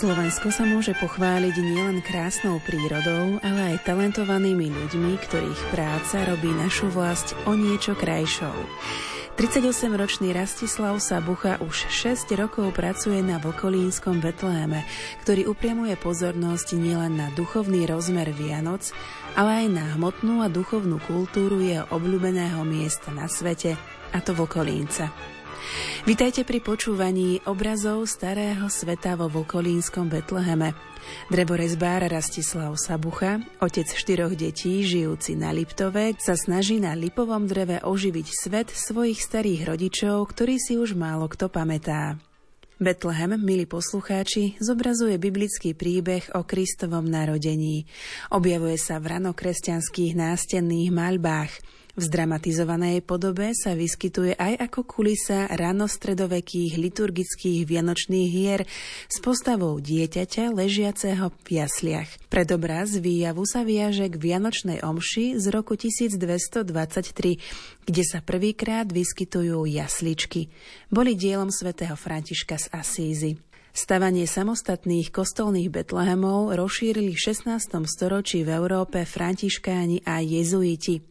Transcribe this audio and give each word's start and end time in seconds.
Slovensko 0.00 0.48
sa 0.48 0.64
môže 0.64 0.96
pochváliť 0.96 1.60
nielen 1.60 2.00
krásnou 2.00 2.56
prírodou, 2.64 3.36
ale 3.44 3.76
aj 3.76 3.84
talentovanými 3.84 4.72
ľuďmi, 4.72 5.12
ktorých 5.28 5.76
práca 5.76 6.24
robí 6.24 6.48
našu 6.56 6.88
vlast 6.88 7.36
o 7.44 7.52
niečo 7.52 7.92
krajšou. 7.92 8.56
38-ročný 9.36 10.32
Rastislav 10.32 10.96
Sabucha 11.04 11.60
už 11.60 11.92
6 11.92 12.32
rokov 12.32 12.72
pracuje 12.72 13.20
na 13.20 13.36
Vokolínskom 13.44 14.24
Betleheme, 14.24 14.88
ktorý 15.20 15.52
upriamuje 15.52 15.92
pozornosť 16.00 16.80
nielen 16.80 17.20
na 17.20 17.28
duchovný 17.36 17.84
rozmer 17.84 18.32
Vianoc, 18.32 18.96
ale 19.36 19.64
aj 19.64 19.66
na 19.68 19.84
hmotnú 20.00 20.40
a 20.40 20.48
duchovnú 20.48 20.96
kultúru 21.04 21.60
jeho 21.60 21.84
obľúbeného 21.92 22.64
miesta 22.64 23.12
na 23.12 23.28
svete, 23.28 23.76
a 24.16 24.18
to 24.24 24.32
Vokolínca. 24.32 25.12
Vitajte 26.08 26.48
pri 26.48 26.64
počúvaní 26.64 27.44
obrazov 27.44 28.08
starého 28.08 28.66
sveta 28.72 29.20
vo 29.20 29.28
Vokolínskom 29.28 30.08
Betleheme. 30.08 30.72
Drevorezbár 31.28 32.08
Rastislav 32.08 32.72
Sabucha, 32.80 33.44
otec 33.60 33.84
štyroch 33.84 34.32
detí, 34.32 34.80
žijúci 34.80 35.36
na 35.36 35.52
Liptove, 35.52 36.16
sa 36.16 36.34
snaží 36.34 36.80
na 36.80 36.96
lipovom 36.96 37.44
dreve 37.44 37.84
oživiť 37.84 38.26
svet 38.32 38.68
svojich 38.72 39.20
starých 39.20 39.68
rodičov, 39.68 40.24
ktorý 40.32 40.56
si 40.56 40.80
už 40.80 40.96
málo 40.96 41.28
kto 41.28 41.52
pamätá. 41.52 42.16
Betlehem, 42.80 43.36
milí 43.36 43.68
poslucháči, 43.68 44.56
zobrazuje 44.56 45.20
biblický 45.20 45.76
príbeh 45.76 46.32
o 46.32 46.48
Kristovom 46.48 47.04
narodení. 47.04 47.84
Objavuje 48.32 48.80
sa 48.80 48.96
v 48.96 49.20
ranokresťanských 49.20 50.16
nástenných 50.16 50.88
maľbách– 50.88 51.52
v 51.98 52.02
zdramatizovanej 52.06 53.02
podobe 53.02 53.50
sa 53.56 53.74
vyskytuje 53.74 54.38
aj 54.38 54.70
ako 54.70 54.86
kulisa 54.86 55.50
ranostredovekých 55.50 56.78
liturgických 56.78 57.66
vianočných 57.66 58.28
hier 58.30 58.62
s 59.10 59.18
postavou 59.18 59.82
dieťaťa 59.82 60.54
ležiaceho 60.54 61.34
v 61.42 61.48
jasliach. 61.50 62.10
Predobraz 62.30 62.94
výjavu 63.02 63.42
sa 63.42 63.66
viaže 63.66 64.06
k 64.06 64.14
Vianočnej 64.14 64.86
omši 64.86 65.34
z 65.34 65.44
roku 65.50 65.74
1223, 65.74 66.62
kde 67.84 68.02
sa 68.06 68.22
prvýkrát 68.22 68.86
vyskytujú 68.86 69.66
jasličky. 69.66 70.46
Boli 70.86 71.18
dielom 71.18 71.50
svätého 71.50 71.98
Františka 71.98 72.54
z 72.54 72.66
Asízy. 72.70 73.32
Stavanie 73.70 74.26
samostatných 74.26 75.14
kostolných 75.14 75.70
Betlehemov 75.70 76.54
rozšírili 76.58 77.14
v 77.14 77.22
16. 77.22 77.86
storočí 77.86 78.42
v 78.42 78.50
Európe 78.50 79.06
františkáni 79.06 80.02
a 80.02 80.18
jezuiti. 80.18 81.09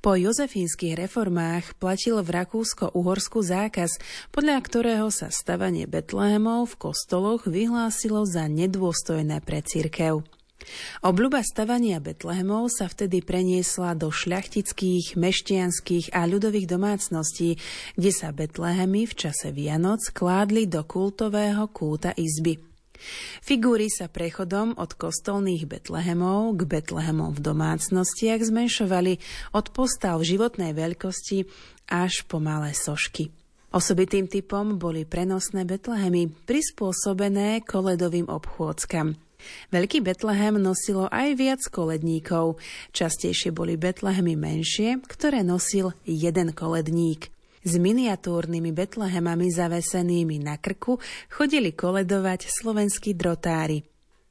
Po 0.00 0.16
jozefínskych 0.16 0.96
reformách 0.96 1.76
platil 1.76 2.20
v 2.20 2.30
Rakúsko-Uhorsku 2.40 3.44
zákaz, 3.44 4.00
podľa 4.30 4.58
ktorého 4.62 5.08
sa 5.12 5.28
stavanie 5.28 5.84
Betlehemov 5.84 6.76
v 6.76 6.90
kostoloch 6.90 7.44
vyhlásilo 7.48 8.24
za 8.24 8.48
nedôstojné 8.48 9.42
pre 9.44 9.60
církev. 9.60 10.22
Obľuba 11.00 11.40
stavania 11.40 11.98
Betlehemov 11.98 12.68
sa 12.68 12.86
vtedy 12.86 13.24
preniesla 13.24 13.96
do 13.96 14.12
šľachtických, 14.12 15.16
meštianských 15.16 16.12
a 16.12 16.28
ľudových 16.28 16.68
domácností, 16.68 17.56
kde 17.96 18.10
sa 18.12 18.30
Betlehemy 18.30 19.08
v 19.08 19.14
čase 19.16 19.56
Vianoc 19.56 20.04
kládli 20.12 20.68
do 20.68 20.84
kultového 20.84 21.64
kúta 21.72 22.12
izby. 22.12 22.69
Figúry 23.40 23.88
sa 23.88 24.06
prechodom 24.06 24.76
od 24.76 24.94
kostolných 24.94 25.66
Betlehemov 25.66 26.56
k 26.60 26.68
Betlehemom 26.68 27.34
v 27.34 27.40
domácnostiach 27.40 28.40
zmenšovali 28.44 29.18
od 29.56 29.66
postav 29.72 30.20
životnej 30.20 30.76
veľkosti 30.76 31.48
až 31.90 32.24
po 32.28 32.38
malé 32.38 32.76
sošky. 32.76 33.32
Osobitým 33.70 34.26
typom 34.26 34.82
boli 34.82 35.06
prenosné 35.06 35.62
Betlehemy, 35.62 36.26
prispôsobené 36.44 37.62
koledovým 37.62 38.26
obchôdzkam. 38.26 39.14
Veľký 39.72 40.04
Betlehem 40.04 40.60
nosilo 40.60 41.08
aj 41.08 41.28
viac 41.38 41.62
koledníkov. 41.70 42.60
Častejšie 42.92 43.54
boli 43.54 43.80
Betlehemy 43.80 44.36
menšie, 44.36 45.00
ktoré 45.06 45.40
nosil 45.46 45.96
jeden 46.04 46.52
koledník. 46.52 47.32
S 47.60 47.76
miniatúrnymi 47.76 48.72
betlehemami 48.72 49.52
zavesenými 49.52 50.40
na 50.40 50.56
krku 50.56 50.96
chodili 51.28 51.76
koledovať 51.76 52.48
slovenskí 52.48 53.12
drotári. 53.12 53.84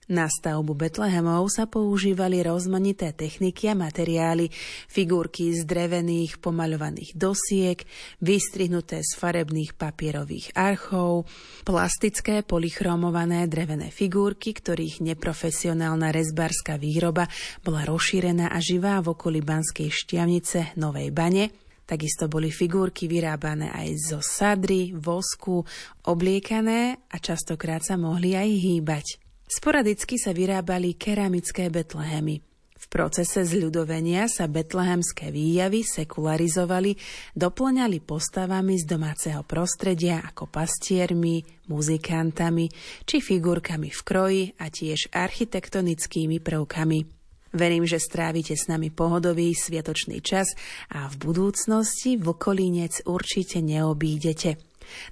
Na 0.09 0.25
stavbu 0.25 0.73
Betlehemov 0.73 1.53
sa 1.53 1.69
používali 1.69 2.41
rozmanité 2.41 3.13
techniky 3.13 3.69
a 3.69 3.77
materiály, 3.77 4.49
figurky 4.89 5.53
z 5.53 5.69
drevených 5.69 6.41
pomaľovaných 6.41 7.13
dosiek, 7.13 7.77
vystrihnuté 8.17 9.05
z 9.05 9.11
farebných 9.13 9.77
papierových 9.77 10.57
archov, 10.57 11.29
plastické 11.61 12.41
polychromované 12.41 13.45
drevené 13.45 13.93
figurky, 13.93 14.57
ktorých 14.57 15.05
neprofesionálna 15.13 16.09
rezbárska 16.09 16.81
výroba 16.81 17.29
bola 17.61 17.85
rozšírená 17.85 18.49
a 18.49 18.57
živá 18.57 18.97
v 19.05 19.13
okolí 19.13 19.45
Banskej 19.45 19.93
šťavnice 19.93 20.73
Novej 20.81 21.13
Bane, 21.13 21.68
Takisto 21.89 22.29
boli 22.29 22.53
figurky 22.53 23.09
vyrábané 23.09 23.73
aj 23.73 23.89
zo 23.97 24.19
sadry, 24.21 24.93
vosku, 24.93 25.65
obliekané 26.05 27.01
a 27.09 27.17
častokrát 27.17 27.81
sa 27.81 27.97
mohli 27.97 28.37
aj 28.37 28.45
hýbať. 28.45 29.05
Sporadicky 29.49 30.21
sa 30.21 30.29
vyrábali 30.29 30.93
keramické 30.93 31.73
betlehemy. 31.73 32.45
V 32.79 32.85
procese 32.87 33.41
zľudovenia 33.41 34.29
sa 34.29 34.45
betlehemské 34.45 35.33
výjavy 35.33 35.81
sekularizovali, 35.81 36.93
doplňali 37.33 37.97
postavami 38.05 38.77
z 38.77 38.85
domáceho 38.85 39.41
prostredia 39.41 40.21
ako 40.21 40.45
pastiermi, 40.45 41.41
muzikantami 41.73 42.69
či 43.03 43.17
figurkami 43.17 43.89
v 43.89 44.01
kroji 44.05 44.43
a 44.61 44.69
tiež 44.69 45.09
architektonickými 45.09 46.37
prvkami. 46.37 47.18
Verím, 47.49 47.85
že 47.89 47.97
strávite 47.97 48.53
s 48.53 48.69
nami 48.69 48.93
pohodový 48.93 49.57
sviatočný 49.57 50.21
čas 50.21 50.53
a 50.93 51.09
v 51.09 51.15
budúcnosti 51.17 52.17
Vlkolínec 52.21 53.09
určite 53.09 53.61
neobídete. 53.65 54.61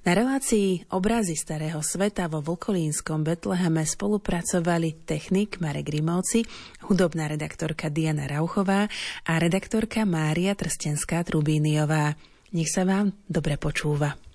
Na 0.02 0.10
relácii 0.14 0.90
Obrazy 0.90 1.38
starého 1.38 1.78
sveta 1.82 2.26
vo 2.26 2.42
Vlkolínskom 2.42 3.22
Betleheme 3.22 3.86
spolupracovali 3.86 5.06
technik 5.06 5.62
Marek 5.62 5.86
Grimovci, 5.86 6.42
hudobná 6.90 7.30
redaktorka 7.30 7.86
Diana 7.86 8.26
Rauchová 8.26 8.90
a 9.22 9.32
redaktorka 9.38 10.02
Mária 10.02 10.58
Trstenská-Trubíniová. 10.58 12.18
Nech 12.54 12.70
sa 12.74 12.82
vám 12.82 13.14
dobre 13.30 13.54
počúva. 13.54 14.27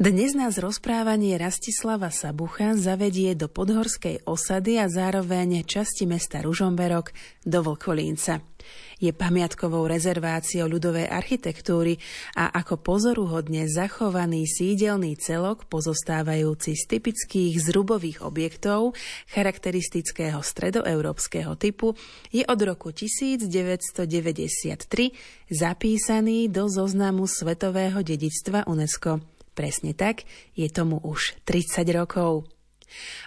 Dnes 0.00 0.32
nás 0.32 0.56
rozprávanie 0.56 1.36
Rastislava 1.36 2.08
Sabucha 2.08 2.72
zavedie 2.72 3.36
do 3.36 3.52
podhorskej 3.52 4.24
osady 4.24 4.80
a 4.80 4.88
zároveň 4.88 5.60
časti 5.60 6.08
mesta 6.08 6.40
Ružomberok 6.40 7.12
do 7.44 7.60
Vlkolínca. 7.60 8.40
Je 8.96 9.12
pamiatkovou 9.12 9.84
rezerváciou 9.84 10.72
ľudovej 10.72 11.04
architektúry 11.04 12.00
a 12.32 12.48
ako 12.48 12.80
pozoruhodne 12.80 13.68
zachovaný 13.68 14.48
sídelný 14.48 15.20
celok 15.20 15.68
pozostávajúci 15.68 16.80
z 16.80 16.96
typických 16.96 17.60
zrubových 17.60 18.24
objektov 18.24 18.96
charakteristického 19.28 20.40
stredoeurópskeho 20.40 21.60
typu 21.60 21.92
je 22.32 22.40
od 22.48 22.60
roku 22.64 22.88
1993 22.96 24.80
zapísaný 25.52 26.48
do 26.48 26.72
zoznamu 26.72 27.28
Svetového 27.28 28.00
dedičstva 28.00 28.64
UNESCO. 28.64 29.39
Presne 29.60 29.92
tak, 29.92 30.24
je 30.56 30.72
tomu 30.72 30.96
už 31.04 31.36
30 31.44 31.84
rokov. 31.92 32.48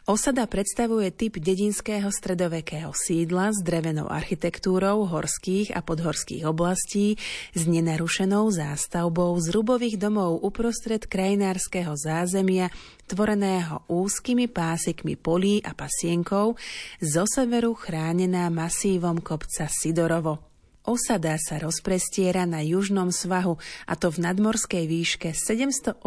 Osada 0.10 0.50
predstavuje 0.50 1.14
typ 1.14 1.38
dedinského 1.38 2.10
stredovekého 2.10 2.90
sídla 2.90 3.54
s 3.54 3.62
drevenou 3.62 4.10
architektúrou 4.10 5.06
horských 5.06 5.78
a 5.78 5.86
podhorských 5.86 6.50
oblastí, 6.50 7.22
s 7.54 7.62
nenarušenou 7.70 8.50
zástavbou 8.50 9.38
z 9.38 9.54
rubových 9.54 10.02
domov 10.02 10.42
uprostred 10.42 11.06
krajinárskeho 11.06 11.94
zázemia, 11.94 12.74
tvoreného 13.06 13.86
úzkými 13.94 14.50
pásikmi 14.50 15.14
polí 15.14 15.62
a 15.62 15.78
pasienkov, 15.78 16.58
zo 16.98 17.24
severu 17.30 17.78
chránená 17.78 18.50
masívom 18.50 19.22
kopca 19.22 19.70
Sidorovo. 19.70 20.53
Osada 20.84 21.40
sa 21.40 21.64
rozprestiera 21.64 22.44
na 22.44 22.60
južnom 22.60 23.08
svahu, 23.08 23.56
a 23.88 23.94
to 23.96 24.12
v 24.12 24.20
nadmorskej 24.20 24.84
výške 24.84 25.32
718 25.32 26.04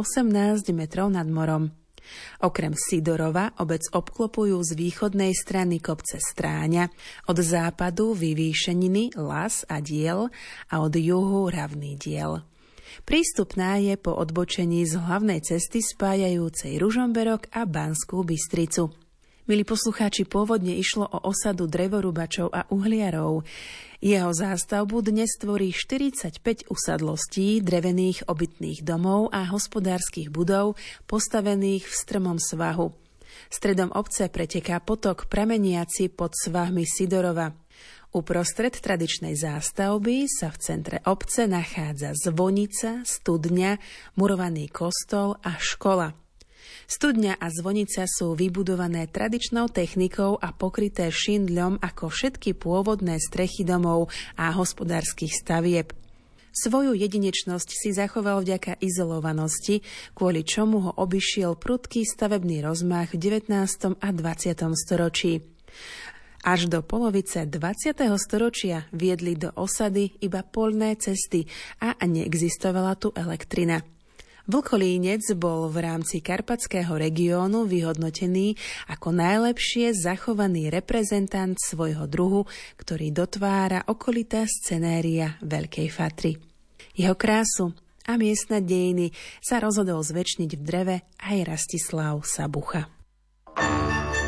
metrov 0.77 1.09
nad 1.09 1.25
morom. 1.25 1.73
Okrem 2.45 2.77
Sidorova 2.77 3.57
obec 3.59 3.89
obklopujú 3.89 4.61
z 4.63 4.77
východnej 4.77 5.33
strany 5.33 5.81
kopce 5.81 6.21
Stráňa, 6.21 6.93
od 7.27 7.41
západu 7.41 8.13
vyvýšeniny 8.13 9.17
Las 9.17 9.65
a 9.67 9.81
Diel 9.81 10.29
a 10.71 10.75
od 10.85 10.95
juhu 10.95 11.49
Ravný 11.49 11.97
Diel. 11.97 12.45
Prístupná 13.09 13.81
je 13.81 13.97
po 13.97 14.13
odbočení 14.13 14.85
z 14.85 15.01
hlavnej 15.01 15.41
cesty 15.41 15.81
spájajúcej 15.81 16.77
Ružomberok 16.81 17.49
a 17.53 17.65
Banskú 17.65 18.23
Bystricu. 18.23 18.93
Milí 19.47 19.63
poslucháči, 19.63 20.27
pôvodne 20.27 20.75
išlo 20.75 21.07
o 21.07 21.31
osadu 21.31 21.71
drevorubačov 21.71 22.51
a 22.51 22.67
uhliarov. 22.67 23.47
Jeho 23.97 24.29
zástavbu 24.29 25.01
dnes 25.01 25.41
tvorí 25.41 25.73
45 25.73 26.69
usadlostí, 26.69 27.65
drevených 27.65 28.29
obytných 28.29 28.85
domov 28.85 29.33
a 29.33 29.49
hospodárskych 29.49 30.29
budov 30.29 30.77
postavených 31.09 31.89
v 31.89 31.95
strmom 31.97 32.37
svahu. 32.37 32.93
Stredom 33.49 33.89
obce 33.97 34.29
preteká 34.29 34.85
potok 34.85 35.33
prameniaci 35.33 36.13
pod 36.13 36.37
svahmi 36.37 36.85
Sidorova. 36.85 37.57
Uprostred 38.13 38.77
tradičnej 38.77 39.33
zástavby 39.33 40.29
sa 40.29 40.53
v 40.53 40.61
centre 40.61 40.99
obce 41.09 41.49
nachádza 41.49 42.13
zvonica, 42.17 43.01
studňa, 43.01 43.81
murovaný 44.21 44.69
kostol 44.69 45.41
a 45.41 45.57
škola– 45.57 46.13
Studňa 46.87 47.43
a 47.43 47.51
zvonica 47.51 48.07
sú 48.07 48.39
vybudované 48.39 49.11
tradičnou 49.11 49.67
technikou 49.67 50.39
a 50.39 50.55
pokryté 50.55 51.11
šindľom 51.11 51.83
ako 51.83 52.07
všetky 52.07 52.55
pôvodné 52.55 53.19
strechy 53.19 53.67
domov 53.67 54.07
a 54.39 54.55
hospodárskych 54.55 55.35
stavieb. 55.35 55.91
Svoju 56.55 56.95
jedinečnosť 56.95 57.69
si 57.75 57.91
zachoval 57.91 58.47
vďaka 58.47 58.79
izolovanosti, 58.79 59.83
kvôli 60.15 60.47
čomu 60.47 60.89
ho 60.89 60.93
obišiel 60.95 61.59
prudký 61.59 62.07
stavebný 62.07 62.63
rozmach 62.63 63.13
v 63.13 63.43
19. 63.43 63.51
a 63.99 64.09
20. 64.15 64.55
storočí. 64.79 65.43
Až 66.47 66.71
do 66.71 66.87
polovice 66.87 67.51
20. 67.51 67.99
storočia 68.15 68.87
viedli 68.95 69.35
do 69.35 69.51
osady 69.59 70.15
iba 70.23 70.47
polné 70.47 70.95
cesty 70.95 71.51
a 71.83 71.99
neexistovala 71.99 72.95
tu 72.95 73.11
elektrina. 73.11 73.96
Vlkolínec 74.47 75.27
bol 75.35 75.67
v 75.67 75.83
rámci 75.83 76.23
karpatského 76.23 76.95
regiónu 76.95 77.67
vyhodnotený 77.67 78.55
ako 78.87 79.11
najlepšie 79.11 79.91
zachovaný 79.91 80.71
reprezentant 80.71 81.59
svojho 81.59 82.07
druhu, 82.07 82.47
ktorý 82.79 83.11
dotvára 83.11 83.83
okolitá 83.91 84.47
scenéria 84.47 85.35
Veľkej 85.43 85.89
Fatry. 85.91 86.39
Jeho 86.95 87.19
krásu 87.19 87.75
a 88.07 88.15
miestne 88.15 88.63
dejiny 88.63 89.11
sa 89.43 89.59
rozhodol 89.59 90.07
zväčšniť 90.07 90.51
v 90.55 90.63
dreve 90.63 90.97
aj 91.27 91.37
Rastislav 91.43 92.23
Sabucha. 92.23 92.87
thank 93.57 94.17
you 94.21 94.26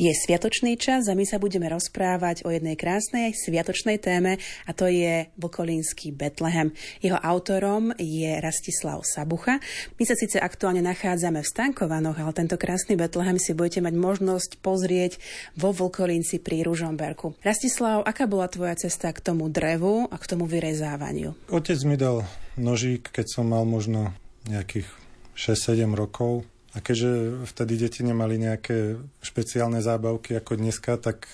Je 0.00 0.16
sviatočný 0.16 0.80
čas 0.80 1.12
a 1.12 1.14
my 1.14 1.28
sa 1.28 1.36
budeme 1.36 1.68
rozprávať 1.68 2.48
o 2.48 2.50
jednej 2.50 2.72
krásnej 2.72 3.36
sviatočnej 3.36 4.00
téme 4.00 4.40
a 4.64 4.72
to 4.72 4.88
je 4.88 5.28
Bokolínsky 5.36 6.08
Betlehem. 6.08 6.72
Jeho 7.04 7.20
autorom 7.20 7.92
je 8.00 8.32
Rastislav 8.40 9.04
Sabucha. 9.04 9.60
My 10.00 10.08
sa 10.08 10.16
síce 10.16 10.40
aktuálne 10.40 10.80
nachádzame 10.80 11.44
v 11.44 11.50
Stankovanoch, 11.52 12.16
ale 12.16 12.32
tento 12.32 12.56
krásny 12.56 12.96
Betlehem 12.96 13.36
si 13.36 13.52
budete 13.52 13.84
mať 13.84 13.92
možnosť 14.00 14.50
pozrieť 14.64 15.20
vo 15.52 15.76
Vlkolínci 15.76 16.40
pri 16.40 16.64
Ružomberku. 16.64 17.36
Rastislav, 17.44 18.00
aká 18.00 18.24
bola 18.24 18.48
tvoja 18.48 18.80
cesta 18.80 19.12
k 19.12 19.20
tomu 19.20 19.52
drevu 19.52 20.08
a 20.08 20.16
k 20.16 20.24
tomu 20.24 20.48
vyrezávaniu? 20.48 21.36
Otec 21.52 21.76
mi 21.84 22.00
dal 22.00 22.24
nožík, 22.56 23.12
keď 23.12 23.36
som 23.36 23.52
mal 23.52 23.68
možno 23.68 24.16
nejakých 24.48 24.88
6-7 25.36 25.92
rokov 25.92 26.48
a 26.70 26.78
keďže 26.78 27.42
vtedy 27.50 27.74
deti 27.82 28.00
nemali 28.06 28.38
nejaké 28.38 29.00
špeciálne 29.20 29.82
zábavky 29.82 30.38
ako 30.38 30.52
dneska, 30.54 30.94
tak 31.02 31.26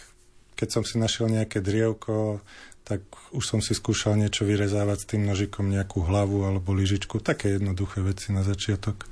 keď 0.56 0.68
som 0.72 0.82
si 0.82 0.96
našiel 0.96 1.28
nejaké 1.28 1.60
drievko, 1.60 2.40
tak 2.86 3.04
už 3.34 3.44
som 3.44 3.60
si 3.60 3.76
skúšal 3.76 4.16
niečo 4.16 4.48
vyrezávať 4.48 4.98
s 5.02 5.08
tým 5.10 5.22
nožikom, 5.28 5.68
nejakú 5.68 6.06
hlavu 6.06 6.46
alebo 6.46 6.72
lyžičku. 6.72 7.20
Také 7.20 7.60
jednoduché 7.60 8.00
veci 8.00 8.32
na 8.32 8.46
začiatok. 8.46 9.04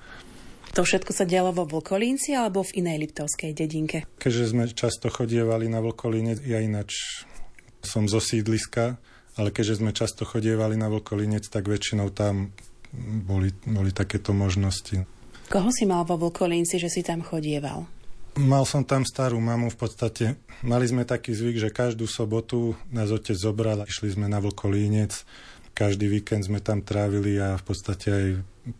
To 0.75 0.83
všetko 0.83 1.13
sa 1.15 1.23
dialo 1.29 1.55
vo 1.55 1.67
Vlkolínci 1.67 2.35
alebo 2.35 2.65
v 2.67 2.83
inej 2.83 3.07
Liptovskej 3.07 3.55
dedinke? 3.55 4.07
Keďže 4.19 4.45
sme 4.51 4.65
často 4.71 5.07
chodievali 5.07 5.71
na 5.71 5.79
Vlkolínec, 5.79 6.43
ja 6.43 6.59
ináč 6.59 7.23
som 7.85 8.09
zo 8.11 8.19
sídliska, 8.19 8.99
ale 9.37 9.51
keďže 9.51 9.83
sme 9.83 9.95
často 9.95 10.27
chodievali 10.27 10.75
na 10.75 10.91
Vlkolínec, 10.91 11.47
tak 11.47 11.71
väčšinou 11.71 12.11
tam 12.11 12.51
boli, 13.27 13.55
boli 13.67 13.91
takéto 13.91 14.35
možnosti. 14.35 15.07
Koho 15.55 15.71
si 15.71 15.87
mal 15.87 16.03
vo 16.03 16.19
Vlkolínci, 16.19 16.83
že 16.83 16.91
si 16.91 17.07
tam 17.07 17.23
chodieval? 17.23 17.87
Mal 18.35 18.67
som 18.67 18.83
tam 18.83 19.07
starú 19.07 19.39
mamu 19.39 19.71
v 19.71 19.79
podstate. 19.79 20.35
Mali 20.67 20.83
sme 20.91 21.07
taký 21.07 21.31
zvyk, 21.31 21.63
že 21.63 21.71
každú 21.71 22.11
sobotu 22.11 22.75
nás 22.91 23.15
otec 23.15 23.39
zobral 23.39 23.79
a 23.79 23.87
išli 23.87 24.19
sme 24.19 24.27
na 24.27 24.43
Vlkolínec. 24.43 25.15
Každý 25.71 26.11
víkend 26.11 26.51
sme 26.51 26.59
tam 26.59 26.83
trávili 26.83 27.39
a 27.39 27.55
v 27.55 27.63
podstate 27.71 28.07
aj 28.11 28.27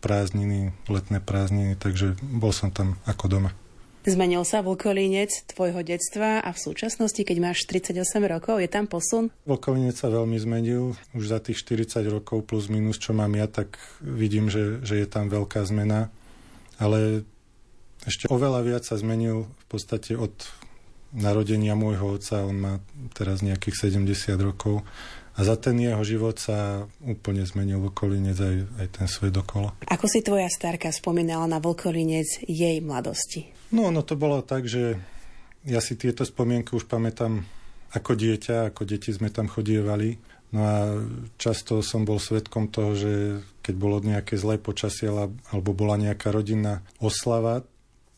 prázdniny, 0.03 0.75
letné 0.91 1.23
prázdniny, 1.23 1.79
takže 1.79 2.19
bol 2.19 2.51
som 2.51 2.75
tam 2.75 2.99
ako 3.07 3.31
doma. 3.31 3.55
Zmenil 4.03 4.43
sa 4.43 4.59
Vlkolínec 4.59 5.31
tvojho 5.55 5.79
detstva 5.79 6.43
a 6.43 6.51
v 6.51 6.59
súčasnosti, 6.59 7.23
keď 7.23 7.37
máš 7.39 7.63
38 7.71 8.03
rokov, 8.27 8.59
je 8.59 8.67
tam 8.67 8.83
posun? 8.91 9.31
Vlkolínec 9.47 9.95
sa 9.95 10.11
veľmi 10.11 10.35
zmenil. 10.35 10.91
Už 11.15 11.31
za 11.31 11.39
tých 11.39 11.55
40 11.55 12.03
rokov 12.11 12.43
plus 12.43 12.67
minus, 12.67 12.99
čo 12.99 13.15
mám 13.15 13.31
ja, 13.39 13.47
tak 13.47 13.79
vidím, 14.03 14.51
že, 14.51 14.83
že 14.83 14.99
je 14.99 15.07
tam 15.07 15.31
veľká 15.31 15.63
zmena. 15.63 16.11
Ale 16.81 17.23
ešte 18.05 18.29
oveľa 18.29 18.61
viac 18.61 18.83
sa 18.85 18.99
zmenil 18.99 19.47
v 19.47 19.65
podstate 19.67 20.13
od 20.13 20.33
narodenia 21.15 21.73
môjho 21.73 22.19
otca. 22.19 22.43
On 22.43 22.55
má 22.55 22.73
teraz 23.15 23.39
nejakých 23.39 23.91
70 23.95 24.35
rokov 24.39 24.83
a 25.35 25.39
za 25.43 25.59
ten 25.59 25.75
jeho 25.75 25.99
život 26.03 26.39
sa 26.39 26.87
úplne 27.03 27.43
zmenil 27.43 27.83
Vlkolinec 27.83 28.39
aj, 28.39 28.55
aj 28.79 28.87
ten 28.87 29.07
svet 29.07 29.35
okolo. 29.35 29.75
Ako 29.91 30.07
si 30.07 30.23
tvoja 30.23 30.47
starka 30.47 30.91
spomínala 30.95 31.47
na 31.47 31.59
Vlkolinec 31.59 32.47
jej 32.47 32.79
mladosti? 32.79 33.51
No, 33.75 33.91
no 33.91 33.99
to 33.99 34.15
bolo 34.15 34.39
tak, 34.39 34.63
že 34.63 34.95
ja 35.67 35.83
si 35.83 35.99
tieto 35.99 36.23
spomienky 36.23 36.71
už 36.71 36.87
pamätám 36.87 37.43
ako 37.91 38.15
dieťa, 38.15 38.71
ako 38.71 38.87
deti 38.87 39.11
sme 39.11 39.27
tam 39.27 39.51
chodievali. 39.51 40.15
No 40.53 40.59
a 40.61 40.77
často 41.41 41.81
som 41.81 42.05
bol 42.05 42.21
svetkom 42.21 42.69
toho, 42.69 42.93
že 42.93 43.13
keď 43.65 43.75
bolo 43.75 43.97
nejaké 44.03 44.37
zlé 44.37 44.61
počasie 44.61 45.09
alebo 45.09 45.73
bola 45.73 45.97
nejaká 45.97 46.29
rodinná 46.29 46.85
oslava, 47.01 47.65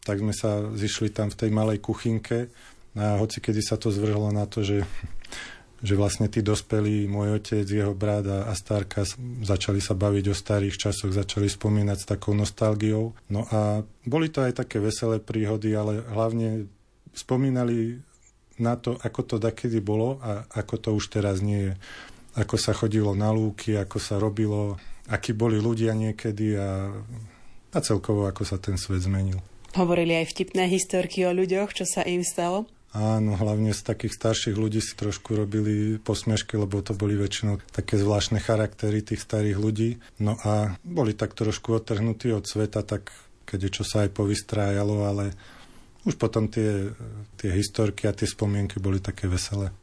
tak 0.03 0.19
sme 0.23 0.35
sa 0.35 0.63
zišli 0.75 1.11
tam 1.11 1.31
v 1.31 1.39
tej 1.39 1.49
malej 1.51 1.79
kuchynke 1.83 2.51
a 2.97 3.19
hoci 3.19 3.39
kedy 3.39 3.61
sa 3.63 3.75
to 3.79 3.91
zvrhlo 3.91 4.31
na 4.31 4.47
to, 4.47 4.63
že 4.63 4.83
že 5.77 5.93
vlastne 5.93 6.25
tí 6.25 6.41
dospelí, 6.41 7.05
môj 7.05 7.37
otec, 7.37 7.67
jeho 7.69 7.93
brat 7.93 8.25
a, 8.25 8.49
a 8.49 8.53
starka 8.57 9.05
začali 9.45 9.77
sa 9.77 9.93
baviť 9.93 10.25
o 10.33 10.35
starých 10.35 10.89
časoch, 10.89 11.13
začali 11.13 11.45
spomínať 11.45 11.97
s 12.01 12.09
takou 12.09 12.33
nostalgiou. 12.33 13.13
No 13.29 13.45
a 13.53 13.85
boli 14.01 14.33
to 14.33 14.41
aj 14.41 14.57
také 14.57 14.81
veselé 14.81 15.21
príhody, 15.21 15.77
ale 15.77 16.01
hlavne 16.01 16.65
spomínali 17.13 18.01
na 18.57 18.73
to, 18.73 18.97
ako 18.97 19.21
to 19.21 19.35
dakedy 19.37 19.77
bolo 19.77 20.17
a 20.25 20.49
ako 20.57 20.75
to 20.81 20.89
už 20.97 21.13
teraz 21.13 21.45
nie 21.45 21.69
je. 21.69 21.73
Ako 22.37 22.55
sa 22.55 22.71
chodilo 22.71 23.17
na 23.17 23.33
lúky, 23.33 23.73
ako 23.73 23.97
sa 23.97 24.21
robilo, 24.21 24.77
akí 25.09 25.33
boli 25.33 25.57
ľudia 25.57 25.97
niekedy 25.97 26.53
a, 26.53 26.93
a 27.73 27.79
celkovo 27.81 28.29
ako 28.29 28.45
sa 28.45 28.61
ten 28.61 28.77
svet 28.77 29.01
zmenil. 29.01 29.41
Hovorili 29.73 30.13
aj 30.21 30.31
vtipné 30.31 30.69
historky 30.69 31.25
o 31.25 31.33
ľuďoch, 31.33 31.73
čo 31.73 31.85
sa 31.89 32.05
im 32.05 32.21
stalo? 32.21 32.69
Áno, 32.95 33.35
hlavne 33.35 33.75
z 33.75 33.83
takých 33.83 34.15
starších 34.15 34.55
ľudí 34.55 34.79
si 34.79 34.95
trošku 34.95 35.35
robili 35.35 35.99
posmiešky, 35.99 36.55
lebo 36.55 36.79
to 36.79 36.95
boli 36.95 37.19
väčšinou 37.19 37.59
také 37.69 37.99
zvláštne 37.99 38.39
charaktery 38.39 39.03
tých 39.03 39.21
starých 39.21 39.57
ľudí. 39.59 39.89
No 40.23 40.39
a 40.41 40.79
boli 40.81 41.11
tak 41.11 41.35
trošku 41.35 41.77
odtrhnutí 41.77 42.31
od 42.31 42.47
sveta, 42.47 42.81
tak 42.87 43.11
keď 43.43 43.69
čo 43.69 43.83
sa 43.83 44.07
aj 44.07 44.15
povystrájalo, 44.15 45.03
ale 45.03 45.35
už 46.07 46.15
potom 46.15 46.47
tie, 46.47 46.95
tie 47.35 47.51
historky 47.51 48.07
a 48.07 48.15
tie 48.15 48.25
spomienky 48.25 48.79
boli 48.79 49.03
také 49.03 49.27
veselé. 49.27 49.75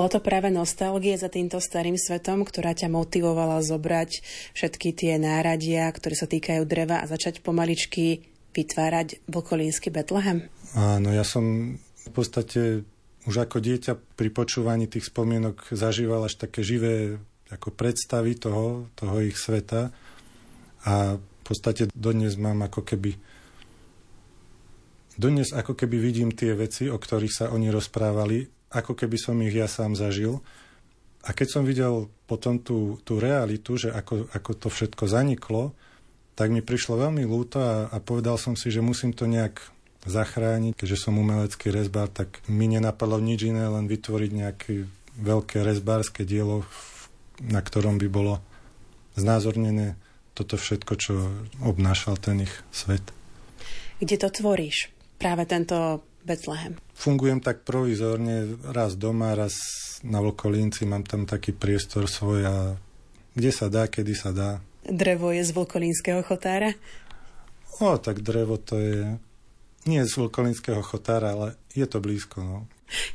Bolo 0.00 0.16
to 0.16 0.24
práve 0.24 0.48
nostalgie 0.48 1.12
za 1.20 1.28
týmto 1.28 1.60
starým 1.60 2.00
svetom, 2.00 2.48
ktorá 2.48 2.72
ťa 2.72 2.88
motivovala 2.88 3.60
zobrať 3.60 4.24
všetky 4.56 4.96
tie 4.96 5.20
náradia, 5.20 5.92
ktoré 5.92 6.16
sa 6.16 6.24
týkajú 6.24 6.64
dreva 6.64 7.04
a 7.04 7.10
začať 7.10 7.44
pomaličky 7.44 8.24
vytvárať 8.56 9.20
Bokolínsky 9.28 9.92
Betlehem? 9.92 10.48
Áno, 10.72 11.12
ja 11.12 11.20
som 11.20 11.76
v 11.76 12.10
podstate 12.16 12.80
už 13.28 13.44
ako 13.44 13.60
dieťa 13.60 14.16
pri 14.16 14.32
počúvaní 14.32 14.88
tých 14.88 15.12
spomienok 15.12 15.68
zažíval 15.68 16.24
až 16.24 16.40
také 16.48 16.64
živé 16.64 17.20
ako 17.52 17.68
predstavy 17.68 18.40
toho, 18.40 18.88
toho 18.96 19.20
ich 19.20 19.36
sveta 19.36 19.92
a 20.88 21.20
v 21.20 21.42
podstate 21.44 21.92
dodnes 21.92 22.40
mám 22.40 22.64
ako 22.64 22.88
keby 22.88 23.20
dodnes 25.20 25.52
ako 25.52 25.76
keby 25.76 26.00
vidím 26.00 26.32
tie 26.32 26.56
veci, 26.56 26.88
o 26.88 26.96
ktorých 26.96 27.36
sa 27.36 27.44
oni 27.52 27.68
rozprávali 27.68 28.59
ako 28.70 28.94
keby 28.94 29.18
som 29.18 29.36
ich 29.42 29.54
ja 29.54 29.66
sám 29.66 29.98
zažil. 29.98 30.38
A 31.26 31.36
keď 31.36 31.48
som 31.52 31.62
videl 31.66 32.08
potom 32.24 32.56
tú, 32.56 32.96
tú 33.04 33.20
realitu, 33.20 33.76
že 33.76 33.92
ako, 33.92 34.30
ako 34.32 34.50
to 34.56 34.68
všetko 34.72 35.04
zaniklo, 35.10 35.76
tak 36.38 36.48
mi 36.48 36.64
prišlo 36.64 36.96
veľmi 36.96 37.28
ľúto 37.28 37.60
a, 37.60 37.74
a 37.92 37.96
povedal 38.00 38.40
som 38.40 38.56
si, 38.56 38.72
že 38.72 38.80
musím 38.80 39.12
to 39.12 39.28
nejak 39.28 39.60
zachrániť. 40.08 40.72
Keďže 40.72 40.96
som 40.96 41.20
umelecký 41.20 41.68
rezbár, 41.68 42.08
tak 42.08 42.40
mi 42.48 42.64
nenapadlo 42.70 43.20
nič 43.20 43.44
iné, 43.44 43.68
len 43.68 43.84
vytvoriť 43.84 44.30
nejaké 44.32 44.72
veľké 45.20 45.60
rezbárske 45.60 46.24
dielo, 46.24 46.64
na 47.44 47.60
ktorom 47.60 48.00
by 48.00 48.08
bolo 48.08 48.40
znázornené 49.18 50.00
toto 50.32 50.56
všetko, 50.56 50.92
čo 50.96 51.12
obnášal 51.60 52.16
ten 52.16 52.48
ich 52.48 52.54
svet. 52.72 53.04
Kde 54.00 54.16
to 54.16 54.32
tvoríš? 54.32 54.88
Práve 55.20 55.44
tento 55.44 56.00
Betlehem? 56.24 56.80
Fungujem 57.00 57.40
tak 57.40 57.64
provizorne, 57.64 58.60
raz 58.60 58.92
doma, 58.92 59.32
raz 59.32 59.56
na 60.04 60.20
Vlkolínci, 60.20 60.84
mám 60.84 61.00
tam 61.00 61.24
taký 61.24 61.56
priestor 61.56 62.04
svoj 62.04 62.40
a 62.44 62.56
kde 63.32 63.50
sa 63.56 63.72
dá, 63.72 63.88
kedy 63.88 64.12
sa 64.12 64.36
dá. 64.36 64.60
Drevo 64.84 65.32
je 65.32 65.40
z 65.40 65.56
Vlkolínskeho 65.56 66.20
chotára? 66.20 66.76
O, 67.80 67.96
tak 67.96 68.20
drevo 68.20 68.60
to 68.60 68.76
je 68.76 69.16
nie 69.88 70.04
z 70.04 70.12
Vlkolínskeho 70.12 70.84
chotára, 70.84 71.32
ale 71.32 71.56
je 71.72 71.88
to 71.88 72.04
blízko. 72.04 72.36
No. 72.44 72.56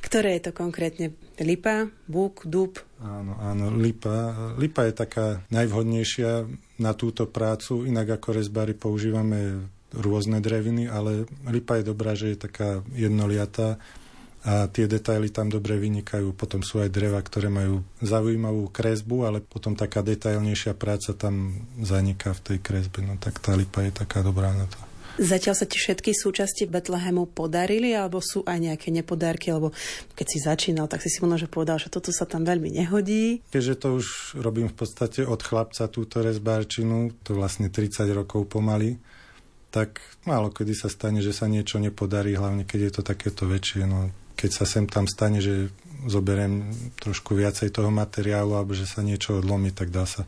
Ktoré 0.01 0.39
je 0.39 0.49
to 0.49 0.51
konkrétne? 0.55 1.13
Lipa, 1.37 1.91
búk, 2.09 2.47
dub? 2.47 2.81
Áno, 3.03 3.37
áno, 3.37 3.69
lipa. 3.69 4.33
Lipa 4.57 4.87
je 4.89 4.93
taká 4.95 5.45
najvhodnejšia 5.53 6.47
na 6.81 6.91
túto 6.97 7.29
prácu, 7.29 7.85
inak 7.85 8.17
ako 8.17 8.33
rezbári 8.33 8.73
používame 8.73 9.69
rôzne 9.95 10.43
dreviny, 10.43 10.91
ale 10.91 11.25
lipa 11.47 11.79
je 11.79 11.87
dobrá, 11.87 12.13
že 12.13 12.35
je 12.35 12.43
taká 12.45 12.83
jednoliatá 12.91 13.79
a 14.45 14.69
tie 14.69 14.85
detaily 14.85 15.33
tam 15.33 15.49
dobre 15.49 15.73
vynikajú. 15.81 16.37
Potom 16.37 16.61
sú 16.61 16.77
aj 16.77 16.93
dreva, 16.93 17.17
ktoré 17.17 17.49
majú 17.49 17.81
zaujímavú 17.97 18.69
kresbu, 18.69 19.25
ale 19.25 19.41
potom 19.41 19.73
taká 19.73 20.05
detailnejšia 20.05 20.77
práca 20.77 21.17
tam 21.17 21.65
zaniká 21.81 22.37
v 22.37 22.43
tej 22.53 22.57
kresbe. 22.61 23.01
No 23.01 23.17
tak 23.17 23.41
tá 23.41 23.57
lipa 23.57 23.81
je 23.81 24.05
taká 24.05 24.21
dobrá 24.21 24.53
na 24.53 24.69
to. 24.69 24.77
Zatiaľ 25.15 25.55
sa 25.55 25.63
ti 25.63 25.79
všetky 25.79 26.11
súčasti 26.11 26.67
Betlehemu 26.67 27.31
podarili, 27.31 27.95
alebo 27.95 28.19
sú 28.19 28.43
aj 28.43 28.59
nejaké 28.59 28.91
nepodárky, 28.91 29.47
alebo 29.47 29.71
keď 30.11 30.27
si 30.27 30.39
začínal, 30.43 30.91
tak 30.91 30.99
si 30.99 31.07
si 31.07 31.23
možno 31.23 31.39
že 31.39 31.47
povedal, 31.47 31.79
že 31.79 31.87
toto 31.87 32.11
sa 32.11 32.27
tam 32.27 32.43
veľmi 32.43 32.75
nehodí. 32.75 33.39
Keďže 33.47 33.75
to 33.79 33.87
už 33.95 34.07
robím 34.43 34.67
v 34.67 34.75
podstate 34.75 35.23
od 35.23 35.39
chlapca 35.39 35.87
túto 35.87 36.19
rezbárčinu, 36.19 37.15
to 37.23 37.31
vlastne 37.31 37.71
30 37.71 38.11
rokov 38.11 38.51
pomaly, 38.51 38.99
tak 39.75 39.99
málo 40.23 40.55
kedy 40.55 40.71
sa 40.71 40.87
stane, 40.87 41.19
že 41.19 41.35
sa 41.35 41.51
niečo 41.51 41.83
nepodarí, 41.83 42.39
hlavne 42.39 42.63
keď 42.63 42.79
je 42.79 42.91
to 42.95 43.01
takéto 43.03 43.43
väčšie. 43.43 43.83
No, 43.83 44.07
keď 44.39 44.63
sa 44.63 44.63
sem 44.63 44.87
tam 44.87 45.03
stane, 45.03 45.43
že 45.43 45.67
zoberiem 46.07 46.71
trošku 46.95 47.35
viacej 47.35 47.75
toho 47.75 47.91
materiálu 47.91 48.55
alebo 48.55 48.71
že 48.71 48.87
sa 48.87 49.03
niečo 49.03 49.43
odlomí, 49.43 49.75
tak 49.75 49.91
dá 49.91 50.07
sa 50.07 50.23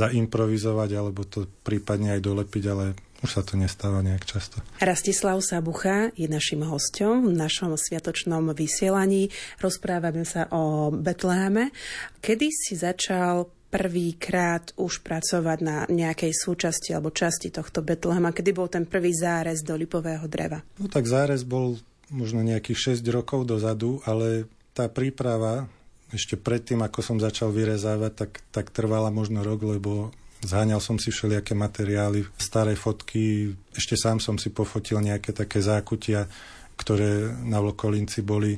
zaimprovizovať 0.00 0.90
alebo 0.96 1.28
to 1.28 1.44
prípadne 1.60 2.16
aj 2.16 2.20
dolepiť, 2.24 2.64
ale 2.72 2.96
už 3.24 3.30
sa 3.32 3.42
to 3.44 3.56
nestáva 3.56 4.04
nejak 4.04 4.28
často. 4.28 4.60
Rastislav 4.76 5.40
Sabucha 5.40 6.12
je 6.16 6.28
našim 6.28 6.60
hostom 6.64 7.32
v 7.32 7.34
našom 7.36 7.72
sviatočnom 7.76 8.52
vysielaní. 8.52 9.32
Rozprávame 9.60 10.28
sa 10.28 10.48
o 10.52 10.92
Betleheme. 10.92 11.72
Kedy 12.20 12.48
si 12.52 12.76
začal 12.76 13.48
prvýkrát 13.76 14.72
už 14.80 15.04
pracovať 15.04 15.58
na 15.60 15.84
nejakej 15.84 16.32
súčasti 16.32 16.96
alebo 16.96 17.12
časti 17.12 17.52
tohto 17.52 17.84
Betlehema? 17.84 18.32
Kedy 18.32 18.50
bol 18.56 18.72
ten 18.72 18.88
prvý 18.88 19.12
zárez 19.12 19.60
do 19.60 19.76
lipového 19.76 20.24
dreva? 20.24 20.64
No 20.80 20.88
tak 20.88 21.04
zárez 21.04 21.44
bol 21.44 21.76
možno 22.08 22.40
nejakých 22.40 22.96
6 22.96 23.04
rokov 23.12 23.44
dozadu, 23.44 24.00
ale 24.08 24.48
tá 24.72 24.88
príprava 24.88 25.68
ešte 26.08 26.40
predtým, 26.40 26.80
ako 26.80 27.04
som 27.04 27.16
začal 27.20 27.52
vyrezávať, 27.52 28.12
tak, 28.16 28.32
tak 28.48 28.66
trvala 28.72 29.12
možno 29.12 29.44
rok, 29.44 29.60
lebo 29.66 30.14
zháňal 30.40 30.80
som 30.80 30.96
si 30.96 31.12
všelijaké 31.12 31.52
materiály, 31.52 32.24
staré 32.38 32.78
fotky, 32.78 33.52
ešte 33.74 33.98
sám 33.98 34.22
som 34.22 34.38
si 34.38 34.54
pofotil 34.54 35.02
nejaké 35.02 35.34
také 35.34 35.58
zákutia, 35.58 36.30
ktoré 36.78 37.34
na 37.44 37.58
Vlkolinci 37.58 38.22
boli 38.22 38.56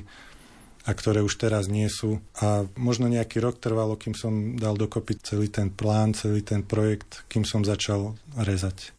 a 0.85 0.91
ktoré 0.95 1.23
už 1.25 1.35
teraz 1.39 1.67
nie 1.67 1.87
sú. 1.87 2.21
A 2.39 2.67
možno 2.79 3.07
nejaký 3.09 3.39
rok 3.43 3.59
trvalo, 3.59 3.99
kým 3.99 4.15
som 4.15 4.55
dal 4.55 4.75
dokopy 4.79 5.19
celý 5.19 5.47
ten 5.51 5.71
plán, 5.73 6.15
celý 6.15 6.43
ten 6.45 6.63
projekt, 6.63 7.25
kým 7.31 7.43
som 7.43 7.65
začal 7.65 8.15
rezať. 8.35 8.98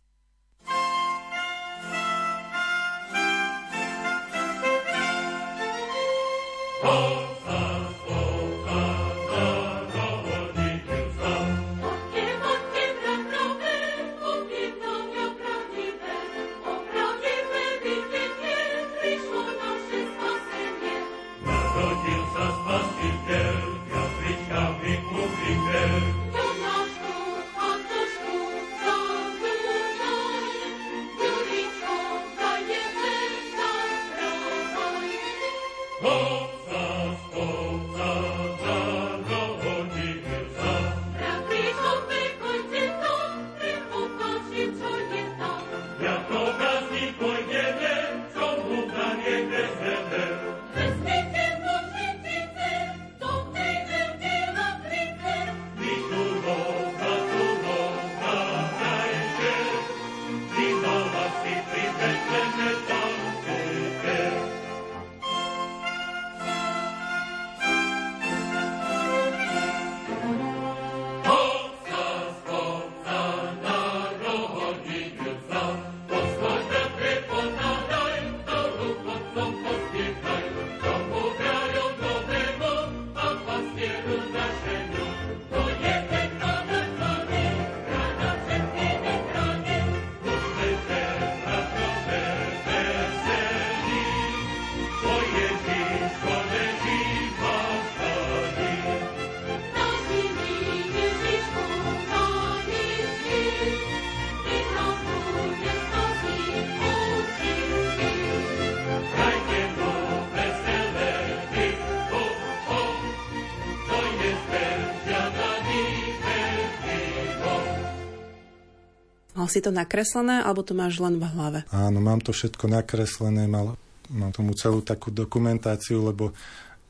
Si 119.50 119.58
to 119.58 119.74
nakreslené, 119.74 120.46
alebo 120.46 120.62
to 120.62 120.72
máš 120.78 121.02
len 121.02 121.18
v 121.18 121.26
hlave? 121.26 121.58
Áno, 121.74 121.98
mám 121.98 122.22
to 122.22 122.30
všetko 122.30 122.70
nakreslené, 122.70 123.50
mal, 123.50 123.74
mám 124.06 124.30
tomu 124.30 124.54
celú 124.54 124.80
takú 124.80 125.10
dokumentáciu, 125.10 126.06
lebo 126.06 126.30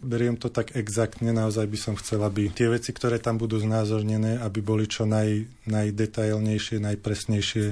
beriem 0.00 0.36
to 0.36 0.48
tak 0.48 0.76
exaktne, 0.76 1.32
naozaj 1.32 1.64
by 1.68 1.78
som 1.80 1.94
chcel, 1.96 2.24
aby 2.24 2.48
tie 2.52 2.68
veci, 2.72 2.92
ktoré 2.92 3.20
tam 3.20 3.36
budú 3.36 3.60
znázornené, 3.60 4.40
aby 4.40 4.60
boli 4.64 4.88
čo 4.88 5.04
naj, 5.04 5.44
najdetailnejšie, 5.68 6.80
najpresnejšie, 6.80 7.64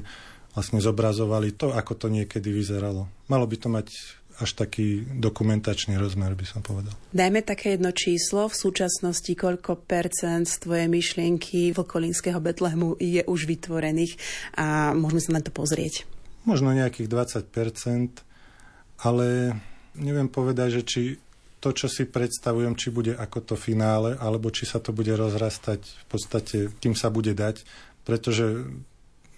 vlastne 0.53 0.81
zobrazovali 0.81 1.57
to, 1.57 1.72
ako 1.72 1.92
to 1.96 2.07
niekedy 2.12 2.53
vyzeralo. 2.53 3.09
Malo 3.29 3.46
by 3.48 3.57
to 3.57 3.68
mať 3.70 4.17
až 4.38 4.51
taký 4.55 5.03
dokumentačný 5.18 5.98
rozmer, 5.98 6.35
by 6.38 6.46
som 6.46 6.62
povedal. 6.62 6.94
Dajme 7.11 7.42
také 7.42 7.74
jedno 7.74 7.90
číslo. 7.90 8.46
V 8.46 8.55
súčasnosti 8.55 9.33
koľko 9.35 9.83
percent 9.83 10.46
z 10.46 10.57
tvojej 10.62 10.87
myšlienky 10.87 11.74
vlkolínskeho 11.74 12.38
Betlehemu 12.38 12.94
je 13.03 13.27
už 13.27 13.51
vytvorených 13.51 14.14
a 14.55 14.94
môžeme 14.94 15.20
sa 15.20 15.31
na 15.35 15.42
to 15.42 15.51
pozrieť? 15.51 16.07
Možno 16.46 16.70
nejakých 16.70 17.11
20% 17.11 18.29
ale 18.98 19.55
neviem 19.94 20.27
povedať, 20.27 20.83
že 20.83 20.83
či 20.83 21.03
to, 21.59 21.74
čo 21.74 21.90
si 21.90 22.07
predstavujem, 22.07 22.79
či 22.79 22.94
bude 22.94 23.14
ako 23.18 23.55
to 23.55 23.55
finále, 23.59 24.14
alebo 24.14 24.51
či 24.51 24.66
sa 24.66 24.79
to 24.79 24.94
bude 24.94 25.11
rozrastať 25.11 25.83
v 25.83 26.07
podstate, 26.07 26.57
kým 26.79 26.94
sa 26.94 27.11
bude 27.11 27.35
dať, 27.35 27.66
pretože 28.07 28.66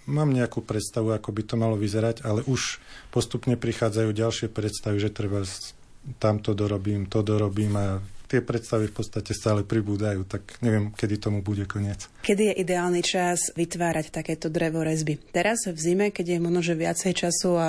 mám 0.09 0.29
nejakú 0.33 0.63
predstavu, 0.65 1.13
ako 1.13 1.29
by 1.29 1.41
to 1.45 1.55
malo 1.59 1.75
vyzerať, 1.77 2.25
ale 2.25 2.41
už 2.45 2.81
postupne 3.13 3.53
prichádzajú 3.57 4.09
ďalšie 4.13 4.47
predstavy, 4.49 4.97
že 4.97 5.13
treba 5.13 5.45
tamto 6.17 6.57
dorobím, 6.57 7.05
to 7.05 7.21
dorobím 7.21 7.73
a 7.77 8.01
tie 8.31 8.39
predstavy 8.39 8.87
v 8.87 8.95
podstate 8.95 9.35
stále 9.35 9.67
pribúdajú, 9.67 10.23
tak 10.23 10.63
neviem, 10.63 10.95
kedy 10.95 11.19
tomu 11.19 11.43
bude 11.43 11.67
koniec. 11.67 12.07
Kedy 12.23 12.55
je 12.55 12.59
ideálny 12.63 13.03
čas 13.03 13.51
vytvárať 13.59 14.07
takéto 14.07 14.47
drevorezby? 14.47 15.35
Teraz 15.35 15.67
v 15.67 15.75
zime, 15.75 16.15
keď 16.15 16.39
je 16.39 16.39
možno 16.39 16.63
že 16.63 16.79
viacej 16.79 17.11
času 17.11 17.51
a 17.59 17.67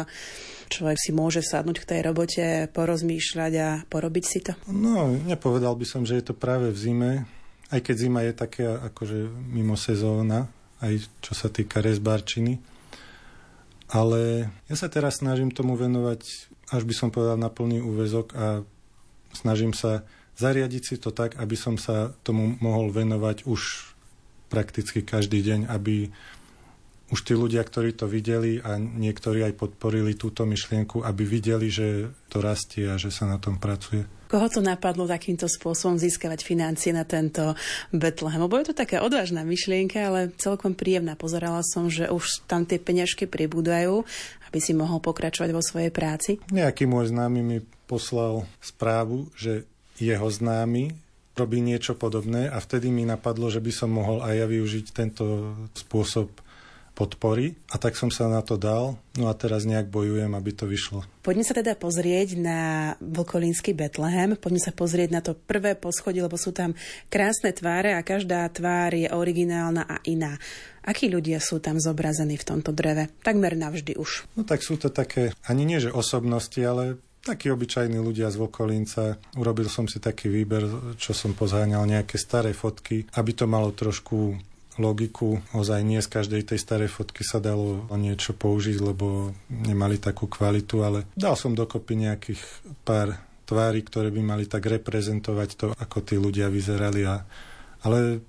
človek 0.70 0.98
si 1.02 1.10
môže 1.10 1.42
sadnúť 1.42 1.82
k 1.82 1.88
tej 1.90 2.00
robote, 2.06 2.46
porozmýšľať 2.70 3.52
a 3.58 3.68
porobiť 3.90 4.24
si 4.24 4.38
to? 4.38 4.54
No, 4.70 5.10
nepovedal 5.10 5.74
by 5.74 5.84
som, 5.84 6.06
že 6.06 6.22
je 6.22 6.30
to 6.30 6.34
práve 6.38 6.70
v 6.70 6.78
zime, 6.78 7.10
aj 7.74 7.82
keď 7.82 7.94
zima 7.98 8.22
je 8.22 8.32
také 8.32 8.62
akože 8.70 9.18
mimo 9.50 9.74
sezóna, 9.74 10.46
aj 10.82 11.06
čo 11.22 11.32
sa 11.32 11.48
týka 11.48 11.78
rezbarčiny. 11.78 12.58
Ale 13.92 14.50
ja 14.66 14.76
sa 14.76 14.88
teraz 14.88 15.20
snažím 15.20 15.52
tomu 15.52 15.78
venovať, 15.78 16.20
až 16.72 16.82
by 16.82 16.94
som 16.96 17.08
povedal, 17.12 17.38
na 17.38 17.52
plný 17.52 17.84
úvezok 17.84 18.32
a 18.34 18.46
snažím 19.36 19.76
sa 19.76 20.02
zariadiť 20.36 20.82
si 20.82 20.96
to 20.96 21.12
tak, 21.12 21.36
aby 21.38 21.54
som 21.54 21.76
sa 21.76 22.16
tomu 22.24 22.56
mohol 22.58 22.88
venovať 22.88 23.44
už 23.44 23.92
prakticky 24.48 25.04
každý 25.04 25.44
deň, 25.44 25.60
aby 25.68 26.12
už 27.12 27.20
tí 27.28 27.36
ľudia, 27.36 27.60
ktorí 27.60 27.92
to 27.92 28.08
videli 28.08 28.56
a 28.64 28.80
niektorí 28.80 29.44
aj 29.44 29.60
podporili 29.60 30.16
túto 30.16 30.48
myšlienku, 30.48 31.04
aby 31.04 31.22
videli, 31.28 31.68
že 31.68 32.08
to 32.32 32.40
rastie 32.40 32.88
a 32.88 32.96
že 32.96 33.12
sa 33.12 33.28
na 33.28 33.36
tom 33.36 33.60
pracuje. 33.60 34.08
Koho 34.32 34.48
to 34.48 34.64
napadlo 34.64 35.04
takýmto 35.04 35.44
spôsobom 35.44 36.00
získavať 36.00 36.40
financie 36.40 36.88
na 36.96 37.04
tento 37.04 37.52
Betlehem? 37.92 38.40
Lebo 38.40 38.56
je 38.56 38.72
to 38.72 38.80
taká 38.80 39.04
odvážna 39.04 39.44
myšlienka, 39.44 40.00
ale 40.00 40.32
celkom 40.40 40.72
príjemná. 40.72 41.20
Pozerala 41.20 41.60
som, 41.60 41.92
že 41.92 42.08
už 42.08 42.48
tam 42.48 42.64
tie 42.64 42.80
peňažky 42.80 43.28
pribúdajú, 43.28 44.08
aby 44.48 44.58
si 44.64 44.72
mohol 44.72 45.04
pokračovať 45.04 45.52
vo 45.52 45.60
svojej 45.60 45.92
práci. 45.92 46.40
Nejaký 46.48 46.88
môj 46.88 47.12
známy 47.12 47.44
mi 47.44 47.58
poslal 47.84 48.48
správu, 48.64 49.28
že 49.36 49.68
jeho 50.00 50.32
známy 50.32 50.96
robí 51.36 51.60
niečo 51.64 51.96
podobné 51.96 52.48
a 52.48 52.60
vtedy 52.60 52.92
mi 52.92 53.04
napadlo, 53.08 53.48
že 53.48 53.60
by 53.60 53.72
som 53.72 53.92
mohol 53.92 54.20
aj 54.20 54.34
ja 54.36 54.46
využiť 54.48 54.86
tento 54.92 55.56
spôsob 55.72 56.28
podpory 57.02 57.58
a 57.74 57.82
tak 57.82 57.98
som 57.98 58.14
sa 58.14 58.30
na 58.30 58.38
to 58.46 58.54
dal. 58.54 58.94
No 59.18 59.26
a 59.26 59.34
teraz 59.34 59.66
nejak 59.66 59.90
bojujem, 59.90 60.30
aby 60.30 60.50
to 60.54 60.70
vyšlo. 60.70 61.02
Poďme 61.26 61.42
sa 61.42 61.58
teda 61.58 61.74
pozrieť 61.74 62.38
na 62.38 62.94
Vlkolínsky 63.02 63.74
Betlehem. 63.74 64.38
Poďme 64.38 64.62
sa 64.62 64.70
pozrieť 64.70 65.10
na 65.10 65.18
to 65.18 65.34
prvé 65.34 65.74
poschodie, 65.74 66.22
lebo 66.22 66.38
sú 66.38 66.54
tam 66.54 66.78
krásne 67.10 67.50
tváre 67.50 67.98
a 67.98 68.06
každá 68.06 68.46
tvár 68.54 68.94
je 68.94 69.10
originálna 69.10 69.82
a 69.82 69.98
iná. 70.06 70.38
Akí 70.86 71.10
ľudia 71.10 71.42
sú 71.42 71.58
tam 71.58 71.82
zobrazení 71.82 72.38
v 72.38 72.46
tomto 72.46 72.70
dreve? 72.70 73.10
Takmer 73.26 73.58
navždy 73.58 73.98
už. 73.98 74.30
No 74.38 74.46
tak 74.46 74.62
sú 74.62 74.78
to 74.78 74.90
také, 74.90 75.34
ani 75.42 75.66
nie 75.66 75.82
že 75.82 75.90
osobnosti, 75.90 76.58
ale 76.62 77.02
takí 77.22 77.50
obyčajní 77.50 78.02
ľudia 78.02 78.30
z 78.34 78.36
Vokolínca. 78.42 79.14
Urobil 79.38 79.70
som 79.70 79.86
si 79.86 80.02
taký 80.02 80.26
výber, 80.26 80.66
čo 80.98 81.14
som 81.14 81.38
pozháňal 81.38 81.86
nejaké 81.86 82.18
staré 82.18 82.50
fotky, 82.50 83.06
aby 83.14 83.30
to 83.30 83.46
malo 83.46 83.70
trošku 83.70 84.34
logiku. 84.80 85.40
Ozaj 85.52 85.80
nie 85.84 86.00
z 86.00 86.08
každej 86.08 86.42
tej 86.52 86.58
starej 86.60 86.88
fotky 86.88 87.24
sa 87.24 87.42
dalo 87.42 87.84
niečo 87.92 88.32
použiť, 88.32 88.78
lebo 88.80 89.36
nemali 89.50 90.00
takú 90.00 90.28
kvalitu, 90.28 90.80
ale 90.84 91.08
dal 91.12 91.36
som 91.36 91.52
dokopy 91.52 91.98
nejakých 92.08 92.40
pár 92.86 93.20
tvári, 93.44 93.84
ktoré 93.84 94.08
by 94.08 94.22
mali 94.22 94.44
tak 94.48 94.64
reprezentovať 94.64 95.48
to, 95.58 95.66
ako 95.76 95.98
tí 96.00 96.16
ľudia 96.16 96.48
vyzerali. 96.48 97.04
A, 97.04 97.26
ale 97.84 98.22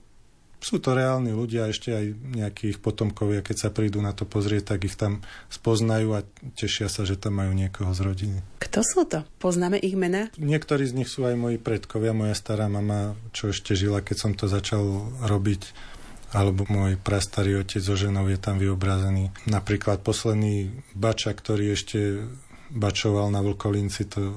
sú 0.64 0.80
to 0.80 0.96
reálni 0.96 1.36
ľudia, 1.36 1.68
ešte 1.68 1.92
aj 1.92 2.06
nejakí 2.40 2.64
ich 2.72 2.80
potomkovia, 2.80 3.44
keď 3.44 3.68
sa 3.68 3.70
prídu 3.70 4.00
na 4.00 4.16
to 4.16 4.24
pozrieť, 4.24 4.74
tak 4.74 4.88
ich 4.88 4.96
tam 4.96 5.20
spoznajú 5.52 6.16
a 6.16 6.24
tešia 6.56 6.88
sa, 6.88 7.04
že 7.04 7.20
tam 7.20 7.36
majú 7.36 7.52
niekoho 7.52 7.92
z 7.92 8.00
rodiny. 8.00 8.40
Kto 8.64 8.80
sú 8.80 9.04
to? 9.04 9.28
Poznáme 9.44 9.76
ich 9.84 10.00
mená? 10.00 10.32
Niektorí 10.40 10.88
z 10.88 10.96
nich 10.96 11.12
sú 11.12 11.28
aj 11.28 11.36
moji 11.36 11.60
predkovia, 11.60 12.16
moja 12.16 12.32
stará 12.32 12.72
mama, 12.72 13.20
čo 13.36 13.52
ešte 13.52 13.76
žila, 13.76 14.00
keď 14.00 14.18
som 14.18 14.32
to 14.40 14.48
začal 14.48 15.12
robiť 15.28 15.93
alebo 16.34 16.66
môj 16.66 16.98
prastarý 16.98 17.62
otec 17.62 17.80
so 17.80 17.94
ženou 17.94 18.26
je 18.28 18.42
tam 18.42 18.58
vyobrazený. 18.58 19.30
Napríklad 19.46 20.02
posledný 20.02 20.74
bača, 20.98 21.30
ktorý 21.32 21.78
ešte 21.78 22.26
bačoval 22.74 23.30
na 23.30 23.46
Vlkolínci, 23.46 24.10
to 24.10 24.34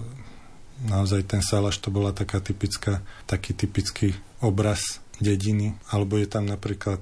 naozaj 0.84 1.24
ten 1.24 1.40
salaš 1.40 1.80
to 1.80 1.88
bola 1.88 2.12
taká 2.12 2.44
typická, 2.44 3.00
taký 3.24 3.56
typický 3.56 4.12
obraz 4.44 5.00
dediny. 5.24 5.72
Alebo 5.88 6.20
je 6.20 6.28
tam 6.28 6.44
napríklad 6.44 7.00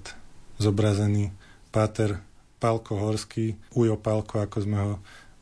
zobrazený 0.62 1.34
páter 1.74 2.22
Pálko 2.62 2.94
Horský, 3.02 3.58
Ujo 3.74 3.98
Pálko, 3.98 4.46
ako 4.46 4.56
sme 4.62 4.78
ho 4.78 4.92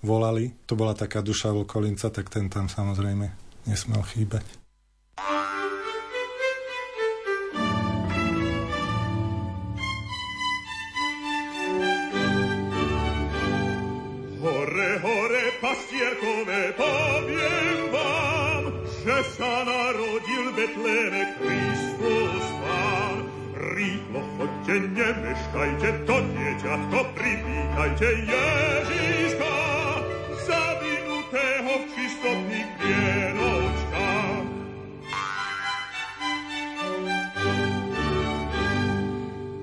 volali. 0.00 0.56
To 0.64 0.74
bola 0.74 0.96
taká 0.96 1.20
duša 1.20 1.52
Vlkolínca, 1.52 2.08
tak 2.08 2.32
ten 2.32 2.48
tam 2.48 2.72
samozrejme 2.72 3.28
nesmel 3.68 4.00
chýbať. 4.00 4.61
Chodte, 24.72 24.88
nemeškajte, 24.96 25.88
to 26.08 26.16
dieťatko 26.32 26.98
pripíkajte 27.12 28.08
Ježiška, 28.24 29.54
zavinutého 30.48 31.72
v 31.76 31.84
čistotných 31.92 32.70
pieročkách. 32.80 34.46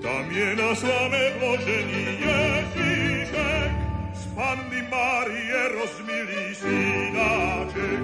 Tam 0.05 0.25
je 0.29 0.49
na 0.53 0.71
slave 0.77 1.23
vložený 1.41 2.03
Ježišek, 2.21 3.71
z 4.13 4.23
Panny 4.37 4.81
Márie 4.93 5.61
rozmilý 5.73 6.45
synáček. 6.53 8.01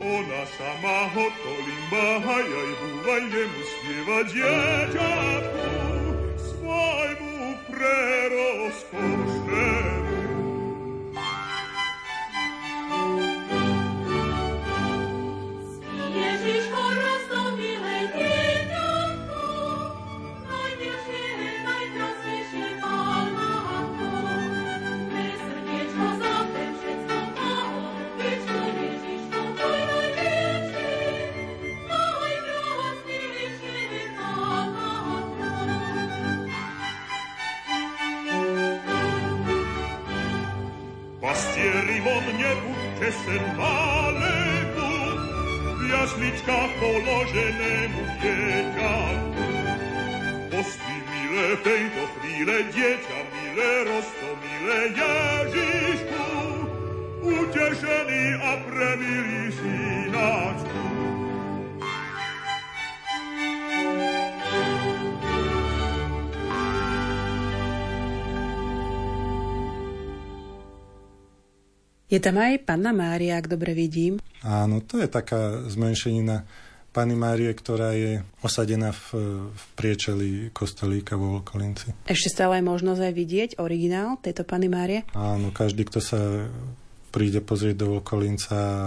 Ona 0.00 0.42
sama 0.56 1.00
ho 1.12 1.26
to 1.42 1.52
limba, 1.52 2.08
aj 2.22 2.46
búvaj 2.78 3.24
jemu 3.28 3.62
spievať 3.66 4.26
dieťatku 4.30 5.89
guerreros 7.80 8.86
con. 8.90 9.99
Malému, 43.58 44.94
v 45.76 45.80
jasličkách 45.90 46.70
položenému 46.78 48.02
dieťatku. 48.22 49.46
Pospí 50.50 50.96
milé 51.10 51.48
tejto 51.66 52.02
chvíle, 52.18 52.56
dieťa 52.70 53.20
milé, 53.34 53.72
milé 54.38 54.80
Ježišku, 54.94 56.26
utešený 57.24 58.24
a 58.38 58.52
premilý 58.66 59.42
synáčku. 59.58 60.99
Je 72.10 72.18
tam 72.18 72.42
aj 72.42 72.66
Panna 72.66 72.90
Mária, 72.90 73.38
ak 73.38 73.46
dobre 73.46 73.70
vidím. 73.70 74.18
Áno, 74.42 74.82
to 74.82 74.98
je 74.98 75.06
taká 75.06 75.62
zmenšenina 75.70 76.42
Pani 76.90 77.14
Márie, 77.14 77.54
ktorá 77.54 77.94
je 77.94 78.26
osadená 78.42 78.90
v, 78.90 79.46
v 79.54 79.64
priečeli 79.78 80.50
kostolíka 80.50 81.14
vo 81.14 81.38
Volkolinci. 81.38 81.94
Ešte 82.10 82.34
stále 82.34 82.58
je 82.58 82.66
možnosť 82.66 83.02
aj 83.06 83.14
vidieť 83.14 83.50
originál 83.62 84.18
tejto 84.18 84.42
Pany 84.42 84.66
Márie? 84.66 85.06
Áno, 85.14 85.54
každý, 85.54 85.86
kto 85.86 86.02
sa 86.02 86.18
príde 87.14 87.38
pozrieť 87.38 87.78
do 87.78 87.86
Volkolinca 87.94 88.58
a 88.58 88.78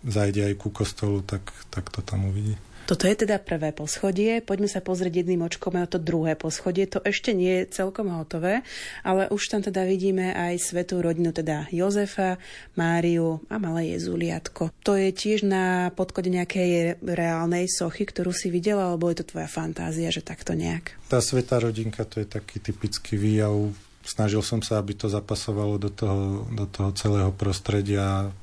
zajde 0.00 0.48
aj 0.48 0.54
ku 0.56 0.72
kostolu, 0.72 1.20
tak, 1.20 1.52
tak 1.68 1.92
to 1.92 2.00
tam 2.00 2.24
uvidí. 2.32 2.56
Toto 2.82 3.06
je 3.06 3.14
teda 3.14 3.38
prvé 3.38 3.70
poschodie. 3.70 4.42
Poďme 4.42 4.66
sa 4.66 4.82
pozrieť 4.82 5.22
jedným 5.22 5.46
očkom 5.46 5.78
na 5.78 5.86
to 5.86 6.02
druhé 6.02 6.34
poschodie. 6.34 6.90
To 6.90 6.98
ešte 7.06 7.30
nie 7.30 7.62
je 7.62 7.70
celkom 7.70 8.10
hotové, 8.10 8.66
ale 9.06 9.30
už 9.30 9.54
tam 9.54 9.62
teda 9.62 9.86
vidíme 9.86 10.34
aj 10.34 10.58
svetú 10.58 10.98
rodinu, 10.98 11.30
teda 11.30 11.70
Jozefa, 11.70 12.42
Máriu 12.74 13.38
a 13.46 13.62
malé 13.62 13.94
Jezuliatko. 13.94 14.74
To 14.82 14.98
je 14.98 15.14
tiež 15.14 15.46
na 15.46 15.94
podkode 15.94 16.26
nejakej 16.26 16.98
reálnej 17.06 17.70
sochy, 17.70 18.02
ktorú 18.02 18.34
si 18.34 18.50
videla, 18.50 18.90
alebo 18.90 19.06
je 19.14 19.22
to 19.22 19.30
tvoja 19.30 19.46
fantázia, 19.46 20.10
že 20.10 20.26
takto 20.26 20.58
nejak? 20.58 20.98
Tá 21.06 21.22
svetá 21.22 21.62
rodinka, 21.62 22.02
to 22.02 22.18
je 22.18 22.26
taký 22.26 22.58
typický 22.58 23.14
výjav. 23.14 23.54
Snažil 24.02 24.42
som 24.42 24.58
sa, 24.58 24.82
aby 24.82 24.98
to 24.98 25.06
zapasovalo 25.06 25.78
do 25.78 25.86
toho, 25.86 26.50
do 26.50 26.66
toho 26.66 26.90
celého 26.98 27.30
prostredia. 27.30 28.34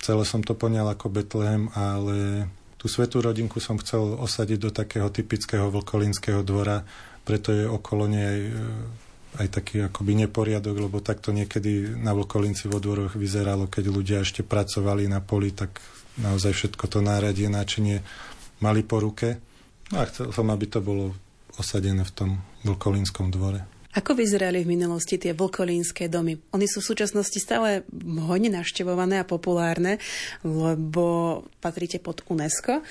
Celé 0.00 0.24
som 0.24 0.40
to 0.40 0.56
poňal 0.56 0.88
ako 0.88 1.12
Betlehem, 1.12 1.68
ale 1.76 2.48
Tú 2.84 2.92
svetú 2.92 3.24
rodinku 3.24 3.64
som 3.64 3.80
chcel 3.80 4.04
osadiť 4.20 4.58
do 4.60 4.68
takého 4.68 5.08
typického 5.08 5.72
vlkolínskeho 5.72 6.44
dvora, 6.44 6.84
preto 7.24 7.48
je 7.48 7.64
okolo 7.64 8.04
nej 8.04 8.52
e, 8.52 8.60
aj 9.40 9.46
taký 9.48 9.88
akoby 9.88 10.28
neporiadok, 10.28 10.76
lebo 10.84 11.00
takto 11.00 11.32
niekedy 11.32 11.96
na 11.96 12.12
Vlkolínci 12.12 12.68
vo 12.68 12.84
dvoroch 12.84 13.16
vyzeralo, 13.16 13.72
keď 13.72 13.84
ľudia 13.88 14.18
ešte 14.20 14.44
pracovali 14.44 15.08
na 15.08 15.24
poli, 15.24 15.56
tak 15.56 15.80
naozaj 16.20 16.52
všetko 16.52 16.84
to 16.84 17.00
náradie, 17.00 17.48
náčinie 17.48 18.04
mali 18.60 18.84
po 18.84 19.00
ruke. 19.00 19.40
No 19.88 20.04
a 20.04 20.08
chcel 20.12 20.28
som, 20.36 20.52
aby 20.52 20.68
to 20.68 20.84
bolo 20.84 21.16
osadené 21.56 22.04
v 22.04 22.12
tom 22.12 22.30
Vlkolínskom 22.68 23.32
dvore. 23.32 23.73
Ako 23.94 24.18
vyzerali 24.18 24.66
v 24.66 24.74
minulosti 24.74 25.22
tie 25.22 25.30
vlkolínske 25.30 26.10
domy? 26.10 26.34
Oni 26.50 26.66
sú 26.66 26.82
v 26.82 26.90
súčasnosti 26.90 27.38
stále 27.38 27.86
hodne 28.26 28.50
naštevované 28.50 29.22
a 29.22 29.28
populárne, 29.28 30.02
lebo 30.42 31.40
patríte 31.62 32.02
pod 32.02 32.26
UNESCO. 32.26 32.82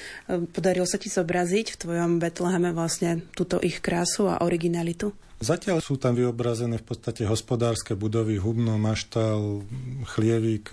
Podarilo 0.55 0.87
sa 0.87 0.95
ti 0.95 1.11
zobraziť 1.11 1.75
v 1.75 1.79
tvojom 1.83 2.23
Betleheme 2.23 2.71
vlastne 2.71 3.19
túto 3.35 3.59
ich 3.59 3.83
krásu 3.83 4.31
a 4.31 4.39
originalitu? 4.47 5.11
Zatiaľ 5.43 5.83
sú 5.83 5.99
tam 5.99 6.15
vyobrazené 6.15 6.79
v 6.79 6.87
podstate 6.87 7.27
hospodárske 7.27 7.99
budovy, 7.99 8.39
hubno, 8.39 8.79
maštal, 8.79 9.67
chlievik, 10.15 10.71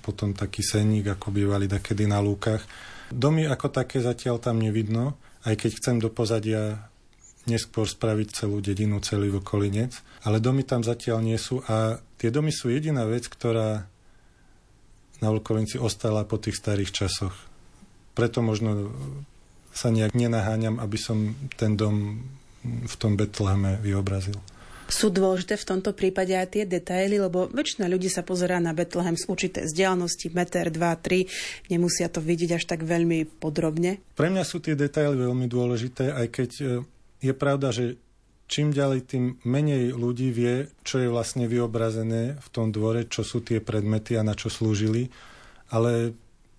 potom 0.00 0.32
taký 0.32 0.64
seník, 0.64 1.12
ako 1.12 1.28
bývali 1.28 1.68
takedy 1.68 2.08
na 2.08 2.24
lúkach. 2.24 2.64
Domy 3.12 3.44
ako 3.44 3.68
také 3.68 4.00
zatiaľ 4.00 4.40
tam 4.40 4.64
nevidno, 4.64 5.20
aj 5.44 5.60
keď 5.60 5.70
chcem 5.76 5.96
do 6.00 6.08
pozadia 6.08 6.88
neskôr 7.46 7.88
spraviť 7.88 8.28
celú 8.44 8.62
dedinu, 8.62 9.02
celý 9.02 9.34
okolinec. 9.34 9.98
Ale 10.22 10.38
domy 10.38 10.62
tam 10.62 10.86
zatiaľ 10.86 11.22
nie 11.24 11.38
sú 11.38 11.62
a 11.66 11.98
tie 12.18 12.30
domy 12.30 12.54
sú 12.54 12.70
jediná 12.70 13.02
vec, 13.08 13.26
ktorá 13.26 13.86
na 15.22 15.28
Vlkovinci 15.30 15.78
ostala 15.78 16.26
po 16.26 16.38
tých 16.38 16.58
starých 16.58 16.90
časoch. 16.90 17.34
Preto 18.12 18.42
možno 18.42 18.90
sa 19.72 19.88
nejak 19.88 20.12
nenaháňam, 20.12 20.82
aby 20.82 20.98
som 20.98 21.32
ten 21.56 21.78
dom 21.78 22.26
v 22.62 22.94
tom 22.98 23.18
Betleheme 23.18 23.78
vyobrazil. 23.82 24.36
Sú 24.92 25.08
dôležité 25.08 25.56
v 25.56 25.68
tomto 25.72 25.96
prípade 25.96 26.36
aj 26.36 26.52
tie 26.52 26.64
detaily, 26.68 27.16
lebo 27.16 27.48
väčšina 27.48 27.88
ľudí 27.88 28.12
sa 28.12 28.20
pozerá 28.20 28.60
na 28.60 28.76
Betlehem 28.76 29.16
z 29.16 29.24
určité 29.24 29.64
vzdialenosti, 29.64 30.36
meter, 30.36 30.68
dva, 30.68 30.92
tri, 31.00 31.24
nemusia 31.72 32.12
to 32.12 32.20
vidieť 32.20 32.60
až 32.60 32.64
tak 32.68 32.84
veľmi 32.84 33.40
podrobne. 33.40 34.04
Pre 34.12 34.28
mňa 34.28 34.44
sú 34.44 34.60
tie 34.60 34.76
detaily 34.76 35.16
veľmi 35.16 35.48
dôležité, 35.48 36.12
aj 36.12 36.26
keď 36.28 36.50
e, 36.60 36.64
je 37.22 37.32
pravda, 37.32 37.70
že 37.70 37.96
čím 38.50 38.74
ďalej, 38.74 39.00
tým 39.08 39.24
menej 39.46 39.94
ľudí 39.96 40.28
vie, 40.34 40.68
čo 40.84 41.00
je 41.00 41.08
vlastne 41.08 41.48
vyobrazené 41.48 42.36
v 42.36 42.48
tom 42.52 42.68
dvore, 42.68 43.08
čo 43.08 43.24
sú 43.24 43.40
tie 43.40 43.62
predmety 43.62 44.18
a 44.18 44.26
na 44.26 44.36
čo 44.36 44.52
slúžili. 44.52 45.08
Ale 45.72 46.12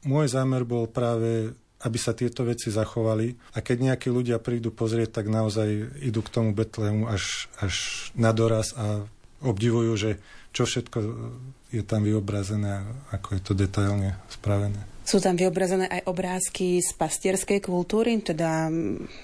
môj 0.07 0.31
zámer 0.31 0.65
bol 0.65 0.89
práve, 0.89 1.53
aby 1.83 1.97
sa 1.99 2.15
tieto 2.15 2.47
veci 2.47 2.71
zachovali 2.71 3.35
a 3.53 3.59
keď 3.59 3.93
nejakí 3.93 4.07
ľudia 4.07 4.39
prídu 4.39 4.71
pozrieť, 4.71 5.21
tak 5.21 5.27
naozaj 5.27 5.99
idú 5.99 6.23
k 6.23 6.33
tomu 6.33 6.55
Betlehemu 6.55 7.11
až, 7.11 7.51
až 7.59 8.07
na 8.15 8.31
doraz 8.31 8.71
a 8.73 9.03
obdivujú, 9.43 9.93
že 9.99 10.11
čo 10.55 10.63
všetko 10.63 10.97
je 11.75 11.83
tam 11.83 12.07
vyobrazené, 12.07 12.87
ako 13.11 13.27
je 13.35 13.41
to 13.43 13.53
detailne 13.53 14.15
spravené. 14.31 14.92
Sú 15.03 15.19
tam 15.19 15.35
vyobrazené 15.35 15.91
aj 15.91 16.07
obrázky 16.07 16.79
z 16.79 16.95
pastierskej 16.95 17.59
kultúry, 17.59 18.15
teda 18.23 18.71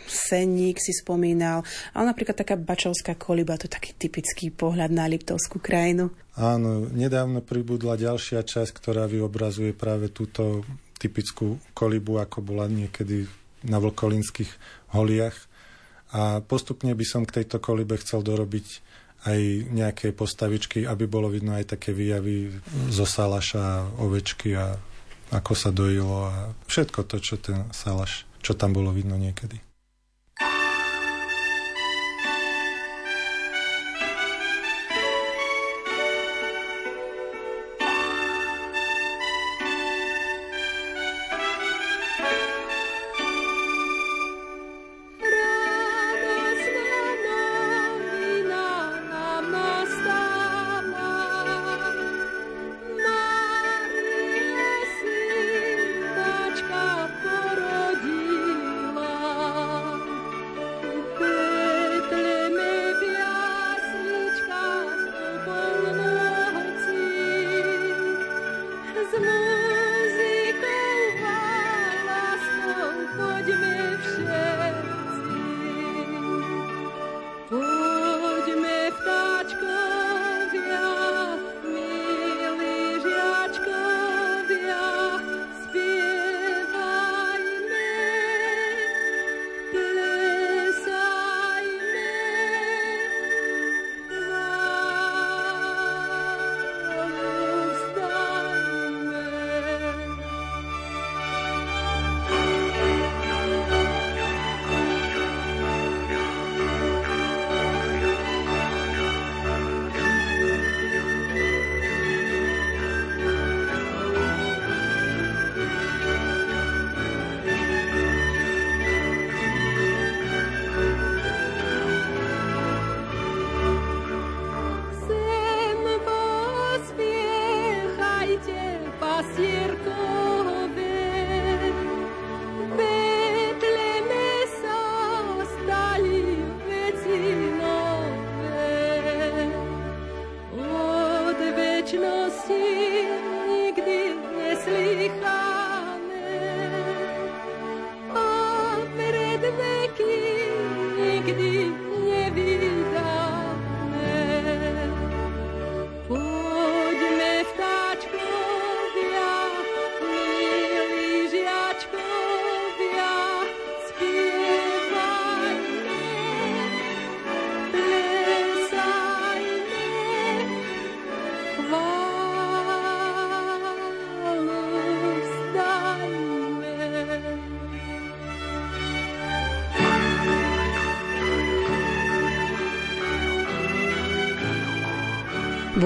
senník 0.05 0.75
si 0.75 0.91
spomínal, 0.91 1.63
ale 1.95 2.11
napríklad 2.11 2.35
taká 2.35 2.59
bačovská 2.59 3.15
koliba, 3.15 3.55
to 3.55 3.71
je 3.71 3.75
taký 3.79 3.91
typický 3.95 4.51
pohľad 4.51 4.91
na 4.91 5.07
Liptovskú 5.07 5.63
krajinu. 5.63 6.11
Áno, 6.35 6.87
nedávno 6.91 7.39
pribudla 7.39 7.95
ďalšia 7.95 8.43
časť, 8.43 8.71
ktorá 8.75 9.07
vyobrazuje 9.07 9.71
práve 9.71 10.11
túto 10.11 10.67
typickú 10.99 11.63
kolibu, 11.71 12.19
ako 12.19 12.43
bola 12.43 12.67
niekedy 12.67 13.23
na 13.63 13.79
vlkolínskych 13.79 14.51
holiach. 14.91 15.35
A 16.11 16.43
postupne 16.43 16.91
by 16.91 17.05
som 17.07 17.23
k 17.23 17.41
tejto 17.41 17.63
kolibe 17.63 17.95
chcel 18.03 18.19
dorobiť 18.19 18.67
aj 19.27 19.39
nejaké 19.71 20.07
postavičky, 20.15 20.87
aby 20.87 21.07
bolo 21.07 21.27
vidno 21.27 21.55
aj 21.55 21.75
také 21.75 21.91
výjavy 21.91 22.55
zo 22.87 23.03
salaša, 23.03 23.95
ovečky 23.99 24.55
a 24.55 24.75
ako 25.29 25.53
sa 25.53 25.69
dojilo 25.69 26.29
a 26.29 26.35
všetko 26.65 27.05
to, 27.05 27.17
čo 27.21 27.35
ten 27.37 27.69
salaš, 27.69 28.25
čo 28.41 28.57
tam 28.57 28.73
bolo 28.73 28.89
vidno 28.89 29.15
niekedy. 29.15 29.68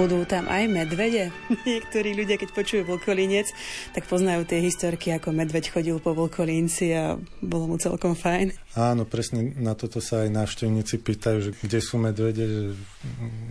Budú 0.04 0.28
tam 0.28 0.52
aj 0.52 0.68
medvede? 0.68 1.32
Niektorí 1.63 2.12
ľudia, 2.12 2.36
keď 2.36 2.52
počujú 2.52 2.84
vlkolinec, 2.84 3.48
tak 3.96 4.04
poznajú 4.12 4.44
tie 4.44 4.60
historky, 4.60 5.16
ako 5.16 5.32
medveď 5.32 5.72
chodil 5.72 5.96
po 6.04 6.12
vlkolínci 6.12 6.92
a 6.92 7.16
bolo 7.39 7.72
mu 7.72 7.80
celkom 7.80 8.12
fajn. 8.12 8.52
Áno, 8.76 9.08
presne 9.08 9.56
na 9.56 9.80
toto 9.80 10.04
sa 10.04 10.28
aj 10.28 10.36
návštevníci 10.36 11.00
pýtajú, 11.00 11.38
že 11.39 11.52
kde 11.56 11.80
sú 11.80 12.04
medvede 12.04 12.44
že 12.44 12.62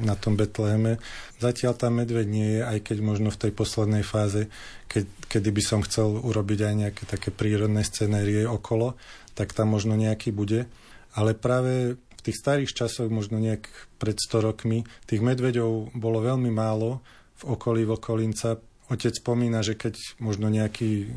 na 0.05 0.13
tom 0.13 0.37
Betleheme. 0.37 1.01
Zatiaľ 1.41 1.73
tam 1.73 2.05
medveď 2.05 2.27
nie 2.29 2.61
je, 2.61 2.69
aj 2.69 2.79
keď 2.85 2.97
možno 3.01 3.33
v 3.33 3.49
tej 3.49 3.53
poslednej 3.57 4.05
fáze, 4.05 4.53
keď, 4.93 5.09
kedy 5.33 5.49
by 5.57 5.63
som 5.65 5.81
chcel 5.81 6.21
urobiť 6.21 6.69
aj 6.69 6.75
nejaké 6.77 7.03
také 7.09 7.33
prírodné 7.33 7.81
scenérie 7.81 8.45
okolo, 8.45 9.01
tak 9.33 9.57
tam 9.57 9.73
možno 9.73 9.97
nejaký 9.97 10.37
bude. 10.37 10.69
Ale 11.17 11.33
práve 11.33 11.97
tých 12.23 12.39
starých 12.39 12.73
časoch, 12.73 13.11
možno 13.11 13.43
nejak 13.43 13.67
pred 13.99 14.17
100 14.17 14.47
rokmi, 14.47 14.87
tých 15.11 15.23
medveďov 15.23 15.95
bolo 15.99 16.23
veľmi 16.23 16.51
málo 16.55 17.03
v 17.43 17.59
okolí 17.59 17.83
Vokolinca. 17.83 18.63
Otec 18.91 19.15
spomína, 19.19 19.67
že 19.67 19.75
keď 19.75 19.99
možno 20.23 20.47
nejaký 20.47 21.11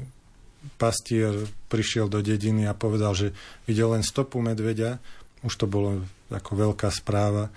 pastier 0.82 1.34
prišiel 1.70 2.10
do 2.10 2.26
dediny 2.26 2.66
a 2.66 2.74
povedal, 2.74 3.14
že 3.14 3.38
videl 3.70 3.94
len 3.94 4.02
stopu 4.02 4.42
medveďa, 4.42 4.98
už 5.46 5.54
to 5.54 5.70
bolo 5.70 6.02
ako 6.34 6.52
veľká 6.58 6.90
správa. 6.90 7.54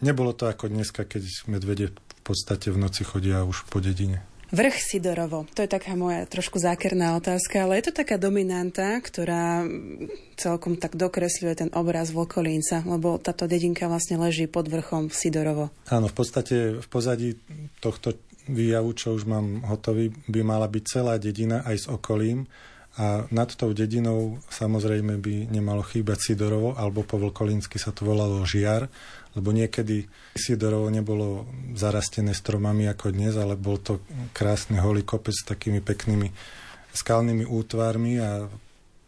Nebolo 0.00 0.32
to 0.32 0.48
ako 0.48 0.72
dneska, 0.72 1.04
keď 1.04 1.22
medvede 1.44 1.92
v 1.92 2.22
podstate 2.24 2.72
v 2.72 2.80
noci 2.80 3.04
chodia 3.04 3.44
už 3.44 3.68
po 3.68 3.84
dedine. 3.84 4.24
Vrch 4.52 4.84
Sidorovo, 4.84 5.48
to 5.56 5.64
je 5.64 5.70
taká 5.72 5.96
moja 5.96 6.28
trošku 6.28 6.60
zákerná 6.60 7.16
otázka, 7.16 7.64
ale 7.64 7.80
je 7.80 7.88
to 7.88 8.04
taká 8.04 8.20
dominanta, 8.20 9.00
ktorá 9.00 9.64
celkom 10.36 10.76
tak 10.76 10.92
dokresľuje 10.92 11.54
ten 11.56 11.70
obraz 11.72 12.12
Volkolínca, 12.12 12.84
lebo 12.84 13.16
táto 13.16 13.48
dedinka 13.48 13.88
vlastne 13.88 14.20
leží 14.20 14.44
pod 14.44 14.68
vrchom 14.68 15.08
Sidorovo. 15.08 15.72
Áno, 15.88 16.04
v 16.04 16.14
podstate 16.14 16.84
v 16.84 16.88
pozadí 16.92 17.40
tohto 17.80 18.12
výjavu, 18.44 18.92
čo 18.92 19.16
už 19.16 19.24
mám 19.24 19.64
hotový, 19.72 20.12
by 20.28 20.44
mala 20.44 20.68
byť 20.68 20.84
celá 20.84 21.16
dedina 21.16 21.64
aj 21.64 21.76
s 21.76 21.86
okolím 21.88 22.44
a 23.00 23.24
nad 23.32 23.48
tou 23.56 23.72
dedinou 23.72 24.36
samozrejme 24.52 25.16
by 25.16 25.48
nemalo 25.48 25.80
chýbať 25.80 26.28
Sidorovo, 26.28 26.76
alebo 26.76 27.08
po 27.08 27.16
Vlkolínsky 27.16 27.80
sa 27.80 27.88
to 27.88 28.04
volalo 28.04 28.44
Žiar, 28.44 28.84
lebo 29.32 29.52
niekedy 29.52 30.06
Sidorovo 30.36 30.92
nebolo 30.92 31.48
zarastené 31.72 32.36
stromami 32.36 32.88
ako 32.88 33.12
dnes, 33.12 33.36
ale 33.36 33.56
bol 33.56 33.80
to 33.80 34.04
krásny 34.36 34.80
holý 34.80 35.02
kopec 35.02 35.32
s 35.32 35.44
takými 35.48 35.80
peknými 35.80 36.32
skalnými 36.92 37.48
útvarmi 37.48 38.20
a 38.20 38.46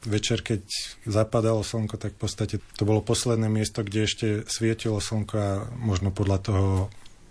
večer, 0.05 0.45
keď 0.45 0.65
zapadalo 1.09 1.65
slnko, 1.65 1.97
tak 1.97 2.17
v 2.17 2.21
podstate 2.21 2.57
to 2.77 2.85
bolo 2.85 3.01
posledné 3.01 3.49
miesto, 3.49 3.81
kde 3.81 4.01
ešte 4.05 4.27
svietilo 4.49 5.01
slnko 5.01 5.35
a 5.37 5.53
možno 5.77 6.13
podľa 6.13 6.39
toho 6.45 6.67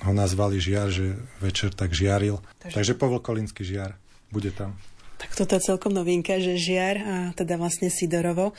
ho 0.03 0.11
nazvali 0.11 0.59
žiar, 0.59 0.91
že 0.91 1.15
večer 1.39 1.71
tak 1.71 1.95
žiaril. 1.95 2.43
Takže, 2.59 2.75
Takže 2.75 2.93
povolkolínsky 2.99 3.63
žiar 3.63 3.95
bude 4.33 4.51
tam. 4.51 4.75
Tak 5.21 5.39
toto 5.39 5.55
je 5.55 5.63
celkom 5.63 5.95
novinka, 5.95 6.35
že 6.43 6.59
žiar 6.59 6.95
a 6.99 7.15
teda 7.31 7.55
vlastne 7.55 7.87
Sidorovo. 7.87 8.51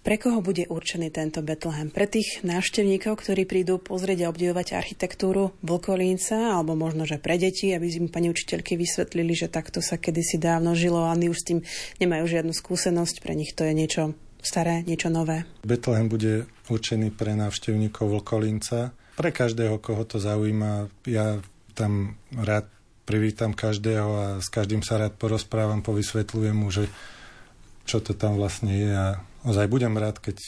Pre 0.00 0.16
koho 0.16 0.40
bude 0.40 0.64
určený 0.64 1.12
tento 1.12 1.44
Betlehem? 1.44 1.92
Pre 1.92 2.08
tých 2.08 2.40
návštevníkov, 2.40 3.20
ktorí 3.20 3.44
prídu 3.44 3.76
pozrieť 3.76 4.24
a 4.24 4.30
obdivovať 4.32 4.72
architektúru 4.72 5.52
Vlkolínca, 5.60 6.56
alebo 6.56 6.72
možno, 6.72 7.04
že 7.04 7.20
pre 7.20 7.36
deti, 7.36 7.68
aby 7.76 7.84
im 7.92 8.08
pani 8.08 8.32
učiteľky 8.32 8.80
vysvetlili, 8.80 9.36
že 9.36 9.52
takto 9.52 9.84
sa 9.84 10.00
kedysi 10.00 10.40
dávno 10.40 10.72
žilo 10.72 11.04
a 11.04 11.12
oni 11.12 11.28
už 11.28 11.38
s 11.44 11.48
tým 11.52 11.58
nemajú 12.00 12.24
žiadnu 12.32 12.56
skúsenosť, 12.56 13.20
pre 13.20 13.36
nich 13.36 13.52
to 13.52 13.68
je 13.68 13.76
niečo 13.76 14.16
staré, 14.40 14.80
niečo 14.88 15.12
nové. 15.12 15.44
Betlehem 15.60 16.08
bude 16.08 16.48
určený 16.72 17.12
pre 17.12 17.36
návštevníkov 17.36 18.24
Vlkolínca. 18.24 18.96
Pre 19.20 19.30
každého, 19.36 19.76
koho 19.84 20.08
to 20.08 20.16
zaujíma, 20.16 20.88
ja 21.04 21.44
tam 21.76 22.16
rád 22.32 22.72
privítam 23.04 23.52
každého 23.52 24.10
a 24.16 24.26
s 24.40 24.48
každým 24.48 24.80
sa 24.80 24.96
rád 24.96 25.12
porozprávam, 25.20 25.84
povysvetľujem 25.84 26.56
mu, 26.56 26.72
že 26.72 26.88
čo 27.84 28.00
to 28.00 28.16
tam 28.16 28.36
vlastne 28.36 28.72
je 28.72 28.90
a 28.90 29.06
ozaj 29.44 29.70
budem 29.70 29.96
rád, 29.96 30.20
keď 30.20 30.40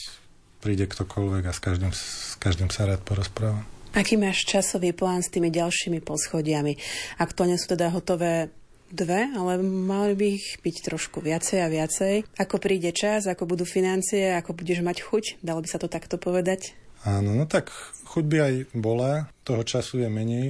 príde 0.63 0.87
ktokoľvek 0.87 1.43
a 1.49 1.51
s 1.51 1.59
každým, 1.59 1.91
s 1.91 2.35
každým 2.39 2.71
sa 2.71 2.87
rád 2.87 3.03
porozprávam. 3.03 3.67
Aký 3.93 4.17
máš 4.17 4.47
časový 4.49 4.89
plán 4.89 5.21
s 5.21 5.29
tými 5.29 5.53
ďalšími 5.53 6.01
poschodiami? 6.01 6.73
Ak 7.21 7.37
to 7.37 7.45
nie 7.45 7.61
sú 7.61 7.77
teda 7.77 7.93
hotové 7.93 8.49
dve, 8.93 9.25
ale 9.33 9.61
mali 9.61 10.13
by 10.13 10.25
ich 10.37 10.61
byť 10.61 10.75
trošku 10.93 11.21
viacej 11.21 11.65
a 11.65 11.67
viacej. 11.67 12.13
Ako 12.37 12.61
príde 12.61 12.93
čas, 12.93 13.25
ako 13.25 13.49
budú 13.49 13.65
financie, 13.65 14.33
ako 14.37 14.53
budeš 14.53 14.85
mať 14.85 15.01
chuť, 15.01 15.23
dalo 15.41 15.65
by 15.65 15.67
sa 15.69 15.81
to 15.81 15.89
takto 15.89 16.21
povedať? 16.21 16.77
Áno, 17.03 17.33
no 17.35 17.49
tak 17.49 17.73
chuť 18.13 18.23
by 18.23 18.37
aj 18.39 18.53
bola, 18.77 19.27
toho 19.43 19.65
času 19.65 20.05
je 20.05 20.09
menej, 20.09 20.47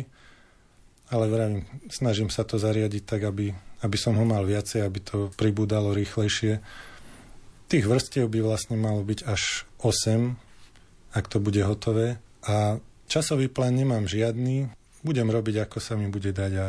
ale 1.09 1.25
vravím, 1.31 1.63
snažím 1.87 2.29
sa 2.29 2.43
to 2.43 2.59
zariadiť 2.59 3.03
tak, 3.07 3.25
aby, 3.25 3.55
aby 3.83 3.97
som 3.99 4.15
ho 4.15 4.25
mal 4.25 4.47
viacej, 4.47 4.81
aby 4.81 4.99
to 5.03 5.17
pribúdalo 5.35 5.91
rýchlejšie 5.91 6.63
Tých 7.73 7.89
vrstiev 7.89 8.29
by 8.29 8.45
vlastne 8.45 8.77
malo 8.77 9.01
byť 9.01 9.25
až 9.25 9.65
8, 9.81 10.37
ak 11.17 11.25
to 11.25 11.41
bude 11.41 11.57
hotové. 11.65 12.21
A 12.45 12.77
časový 13.09 13.49
plán 13.49 13.73
nemám 13.73 14.05
žiadny. 14.05 14.69
Budem 15.01 15.25
robiť, 15.33 15.65
ako 15.65 15.81
sa 15.81 15.97
mi 15.97 16.05
bude 16.05 16.29
dať 16.29 16.53
a 16.53 16.67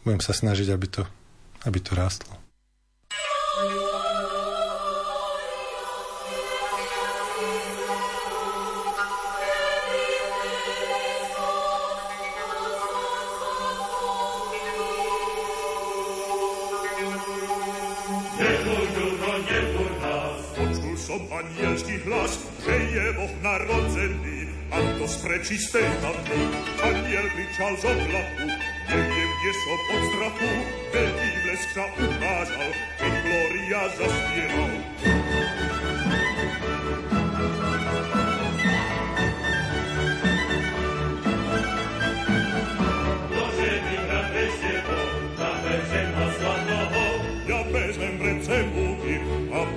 budem 0.00 0.24
sa 0.24 0.32
snažiť, 0.32 0.72
aby 0.72 0.86
to, 0.88 1.04
aby 1.68 1.84
to 1.84 1.92
rástlo. 1.92 2.39
Som 21.10 21.26
anielský 21.26 22.06
hlas, 22.06 22.38
že 22.62 22.70
je 22.70 23.06
Boh 23.18 23.34
narodzený, 23.42 24.46
a 24.70 24.78
to 24.94 25.10
z 25.10 25.16
prečistej 25.26 25.82
matky. 26.06 26.38
Aniel 26.86 27.26
kričal 27.34 27.74
z 27.82 27.84
oblaku, 27.90 28.46
neviem, 28.86 29.30
kde 29.42 29.52
som 29.58 29.80
od 29.90 30.02
strachu, 30.06 30.52
veľký 30.94 31.30
blesk 31.42 31.68
sa 31.74 31.84
ukázal, 31.98 32.70
keď 33.02 33.12
Gloria 33.26 33.82
zaspieval. 33.98 34.72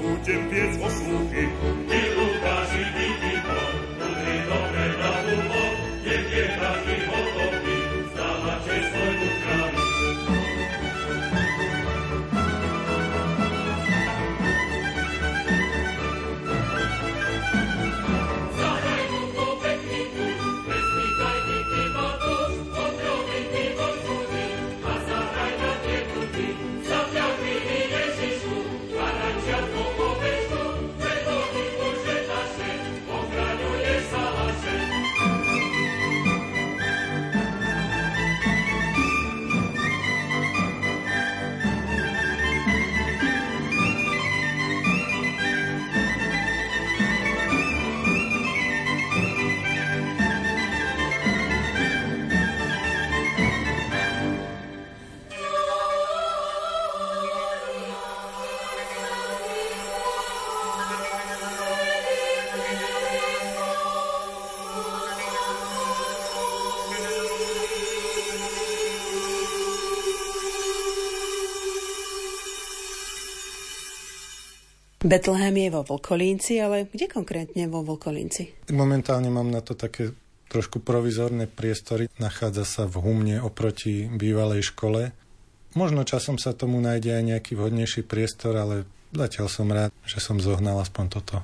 Budem 0.04 0.50
piec 0.50 0.76
oslúchy. 0.84 1.48
Betlehem 75.04 75.52
je 75.52 75.70
vo 75.70 75.84
Volkolínci, 75.84 76.64
ale 76.64 76.88
kde 76.88 77.12
konkrétne 77.12 77.68
vo 77.68 77.84
Volkolínci? 77.84 78.72
Momentálne 78.72 79.28
mám 79.28 79.52
na 79.52 79.60
to 79.60 79.76
také 79.76 80.16
trošku 80.48 80.80
provizorné 80.80 81.52
priestory. 81.52 82.08
Nachádza 82.24 82.64
sa 82.64 82.84
v 82.88 83.04
Humne 83.04 83.44
oproti 83.44 84.08
bývalej 84.08 84.72
škole. 84.72 85.12
Možno 85.76 86.08
časom 86.08 86.40
sa 86.40 86.56
tomu 86.56 86.80
nájde 86.80 87.20
aj 87.20 87.24
nejaký 87.36 87.52
vhodnejší 87.60 88.08
priestor, 88.08 88.56
ale 88.56 88.88
zatiaľ 89.12 89.48
som 89.52 89.68
rád, 89.68 89.92
že 90.08 90.24
som 90.24 90.40
zohnal 90.40 90.80
aspoň 90.80 91.06
toto. 91.12 91.44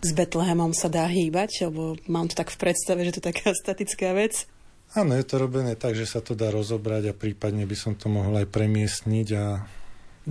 S 0.00 0.16
Betlehemom 0.16 0.72
sa 0.72 0.88
dá 0.88 1.04
hýbať, 1.04 1.68
lebo 1.68 2.00
mám 2.08 2.32
to 2.32 2.38
tak 2.38 2.48
v 2.48 2.64
predstave, 2.64 3.04
že 3.04 3.18
to 3.18 3.20
je 3.20 3.28
taká 3.28 3.52
statická 3.52 4.16
vec. 4.16 4.48
Áno, 4.96 5.12
je 5.12 5.26
to 5.26 5.36
robené 5.36 5.76
tak, 5.76 5.98
že 5.98 6.08
sa 6.08 6.24
to 6.24 6.32
dá 6.32 6.48
rozobrať 6.48 7.12
a 7.12 7.18
prípadne 7.18 7.68
by 7.68 7.76
som 7.76 7.92
to 7.92 8.08
mohol 8.08 8.32
aj 8.40 8.48
premiestniť 8.48 9.28
a 9.36 9.44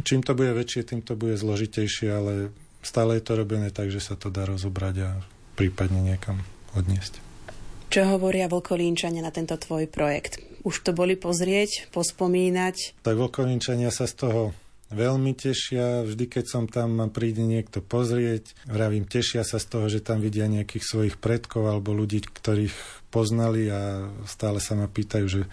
čím 0.03 0.25
to 0.25 0.35
bude 0.35 0.51
väčšie, 0.51 0.81
tým 0.83 1.01
to 1.05 1.15
bude 1.15 1.39
zložitejšie, 1.39 2.09
ale 2.11 2.31
stále 2.83 3.15
je 3.19 3.23
to 3.23 3.33
robené 3.39 3.71
tak, 3.71 3.93
že 3.93 4.03
sa 4.03 4.19
to 4.19 4.27
dá 4.27 4.43
rozobrať 4.43 4.95
a 5.05 5.09
prípadne 5.55 6.03
niekam 6.03 6.43
odniesť. 6.75 7.23
Čo 7.87 8.17
hovoria 8.17 8.51
Vlkolínčania 8.51 9.23
na 9.23 9.31
tento 9.31 9.55
tvoj 9.55 9.87
projekt? 9.87 10.41
Už 10.65 10.81
to 10.81 10.91
boli 10.91 11.15
pozrieť, 11.15 11.87
pospomínať? 11.93 13.05
Tak 13.05 13.15
Vlkolínčania 13.15 13.93
sa 13.93 14.09
z 14.09 14.25
toho 14.25 14.41
veľmi 14.91 15.31
tešia. 15.37 16.03
Vždy, 16.03 16.25
keď 16.27 16.45
som 16.45 16.63
tam, 16.65 16.97
príde 17.13 17.45
niekto 17.45 17.79
pozrieť. 17.79 18.57
Vravím, 18.67 19.05
tešia 19.05 19.45
sa 19.45 19.61
z 19.61 19.65
toho, 19.69 19.85
že 19.87 20.01
tam 20.01 20.19
vidia 20.19 20.49
nejakých 20.49 20.83
svojich 20.83 21.15
predkov 21.21 21.69
alebo 21.69 21.93
ľudí, 21.93 22.21
ktorých 22.25 22.75
poznali 23.13 23.71
a 23.71 24.11
stále 24.27 24.59
sa 24.59 24.75
ma 24.75 24.91
pýtajú, 24.91 25.25
že, 25.29 25.43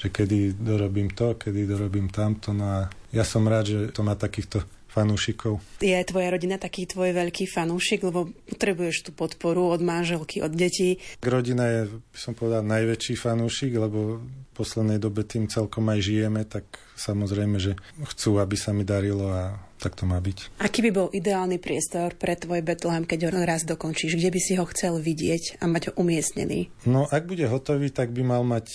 že 0.00 0.08
kedy 0.10 0.58
dorobím 0.58 1.12
to, 1.12 1.38
kedy 1.38 1.68
dorobím 1.68 2.10
tamto. 2.10 2.50
No 2.50 2.64
a 2.66 2.80
ja 3.12 3.24
som 3.28 3.44
rád, 3.44 3.64
že 3.68 3.78
to 3.92 4.00
má 4.00 4.16
takýchto 4.16 4.64
fanúšikov. 4.92 5.56
Je 5.80 5.96
tvoja 6.04 6.28
rodina 6.28 6.60
taký 6.60 6.84
tvoj 6.84 7.16
veľký 7.16 7.48
fanúšik, 7.48 8.04
lebo 8.04 8.28
potrebuješ 8.28 9.08
tú 9.08 9.10
podporu 9.16 9.72
od 9.72 9.80
manželky, 9.80 10.44
od 10.44 10.52
detí? 10.52 11.00
Rodina 11.24 11.64
je, 11.64 11.80
by 11.88 12.18
som 12.20 12.36
povedal, 12.36 12.60
najväčší 12.60 13.16
fanúšik, 13.16 13.72
lebo 13.72 14.20
v 14.20 14.24
poslednej 14.52 15.00
dobe 15.00 15.24
tým 15.24 15.48
celkom 15.48 15.88
aj 15.88 16.00
žijeme, 16.04 16.44
tak 16.44 16.68
samozrejme, 17.00 17.56
že 17.56 17.72
chcú, 18.04 18.36
aby 18.36 18.56
sa 18.60 18.76
mi 18.76 18.84
darilo 18.84 19.32
a 19.32 19.56
tak 19.80 19.96
to 19.96 20.04
má 20.04 20.20
byť. 20.20 20.60
Aký 20.60 20.84
by 20.84 20.90
bol 20.92 21.08
ideálny 21.08 21.56
priestor 21.56 22.12
pre 22.14 22.36
tvoj 22.36 22.60
Betlehem, 22.60 23.08
keď 23.08 23.32
ho 23.32 23.42
raz 23.48 23.64
dokončíš? 23.64 24.20
Kde 24.20 24.28
by 24.28 24.40
si 24.44 24.52
ho 24.60 24.64
chcel 24.68 25.00
vidieť 25.00 25.64
a 25.64 25.66
mať 25.66 25.88
ho 25.88 25.92
umiestnený? 26.04 26.68
No, 26.84 27.08
ak 27.08 27.24
bude 27.24 27.48
hotový, 27.48 27.88
tak 27.88 28.12
by 28.12 28.22
mal 28.22 28.44
mať 28.44 28.68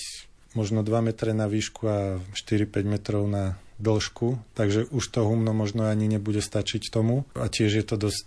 možno 0.57 0.81
2 0.81 1.13
metre 1.13 1.38
na 1.38 1.45
výšku 1.45 1.85
a 1.85 2.17
4-5 2.33 2.89
metrov 2.89 3.29
na 3.29 3.61
dĺžku, 3.78 4.41
takže 4.57 4.89
už 4.89 5.03
to 5.13 5.21
humno 5.25 5.53
možno 5.53 5.86
ani 5.86 6.09
nebude 6.09 6.41
stačiť 6.41 6.89
tomu. 6.89 7.25
A 7.38 7.45
tiež 7.49 7.82
je 7.82 7.86
to 7.86 7.95
dosť 8.09 8.25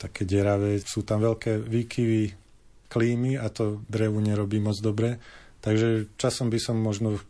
také 0.00 0.24
deravé, 0.24 0.80
sú 0.80 1.04
tam 1.04 1.20
veľké 1.20 1.60
výkyvy 1.60 2.22
klímy 2.88 3.36
a 3.36 3.52
to 3.52 3.84
drevu 3.88 4.20
nerobí 4.20 4.60
moc 4.60 4.76
dobre. 4.80 5.20
Takže 5.60 6.08
časom 6.16 6.48
by 6.48 6.58
som 6.60 6.80
možno 6.80 7.20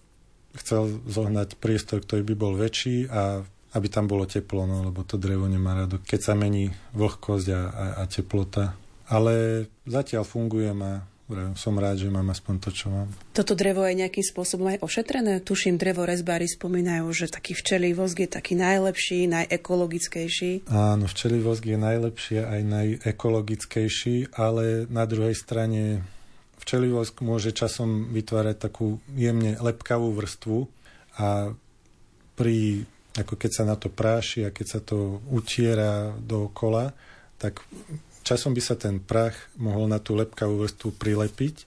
chcel 0.54 1.02
zohnať 1.06 1.58
priestor, 1.58 2.02
ktorý 2.02 2.22
by 2.26 2.34
bol 2.34 2.54
väčší 2.58 3.10
a 3.10 3.42
aby 3.70 3.86
tam 3.86 4.10
bolo 4.10 4.26
teplo, 4.26 4.66
no, 4.66 4.82
lebo 4.82 5.06
to 5.06 5.14
drevo 5.14 5.46
nemá 5.46 5.86
rado, 5.86 6.02
keď 6.02 6.20
sa 6.26 6.34
mení 6.34 6.74
vlhkosť 6.90 7.48
a, 7.54 7.62
a, 7.70 7.86
a 8.02 8.04
teplota. 8.10 8.74
Ale 9.10 9.66
zatiaľ 9.86 10.26
fungujem 10.26 10.78
a 10.82 11.06
som 11.54 11.74
rád, 11.78 12.02
že 12.02 12.08
mám 12.10 12.28
aspoň 12.30 12.54
to, 12.62 12.70
čo 12.74 12.86
mám. 12.90 13.08
Toto 13.30 13.54
drevo 13.54 13.86
je 13.86 13.98
nejakým 14.02 14.22
spôsobom 14.22 14.70
aj 14.70 14.82
ošetrené? 14.82 15.40
Tuším, 15.42 15.78
drevo 15.78 16.02
rezbári 16.02 16.50
spomínajú, 16.50 17.06
že 17.14 17.30
taký 17.30 17.54
včelý 17.54 17.94
vosk 17.94 18.18
je 18.20 18.30
taký 18.30 18.58
najlepší, 18.58 19.30
najekologickejší. 19.30 20.70
Áno, 20.70 21.04
včelý 21.06 21.38
vosk 21.42 21.64
je 21.66 21.78
najlepší 21.78 22.34
aj 22.42 22.60
najekologickejší, 22.66 24.34
ale 24.36 24.86
na 24.90 25.04
druhej 25.06 25.34
strane 25.34 26.02
včelý 26.60 26.92
vosk 26.92 27.24
môže 27.24 27.56
časom 27.56 28.12
vytvárať 28.12 28.56
takú 28.60 29.00
jemne 29.16 29.56
lepkavú 29.58 30.12
vrstvu 30.12 30.68
a 31.16 31.56
pri, 32.36 32.88
ako 33.16 33.34
keď 33.36 33.50
sa 33.50 33.64
na 33.68 33.76
to 33.76 33.92
práši 33.92 34.48
a 34.48 34.54
keď 34.54 34.66
sa 34.66 34.80
to 34.80 35.20
utiera 35.28 36.14
dookola, 36.20 36.92
tak 37.40 37.64
časom 38.30 38.54
by 38.54 38.62
sa 38.62 38.78
ten 38.78 39.02
prach 39.02 39.34
mohol 39.58 39.90
na 39.90 39.98
tú 39.98 40.14
lepkavú 40.14 40.62
vrstvu 40.62 40.94
prilepiť 40.94 41.66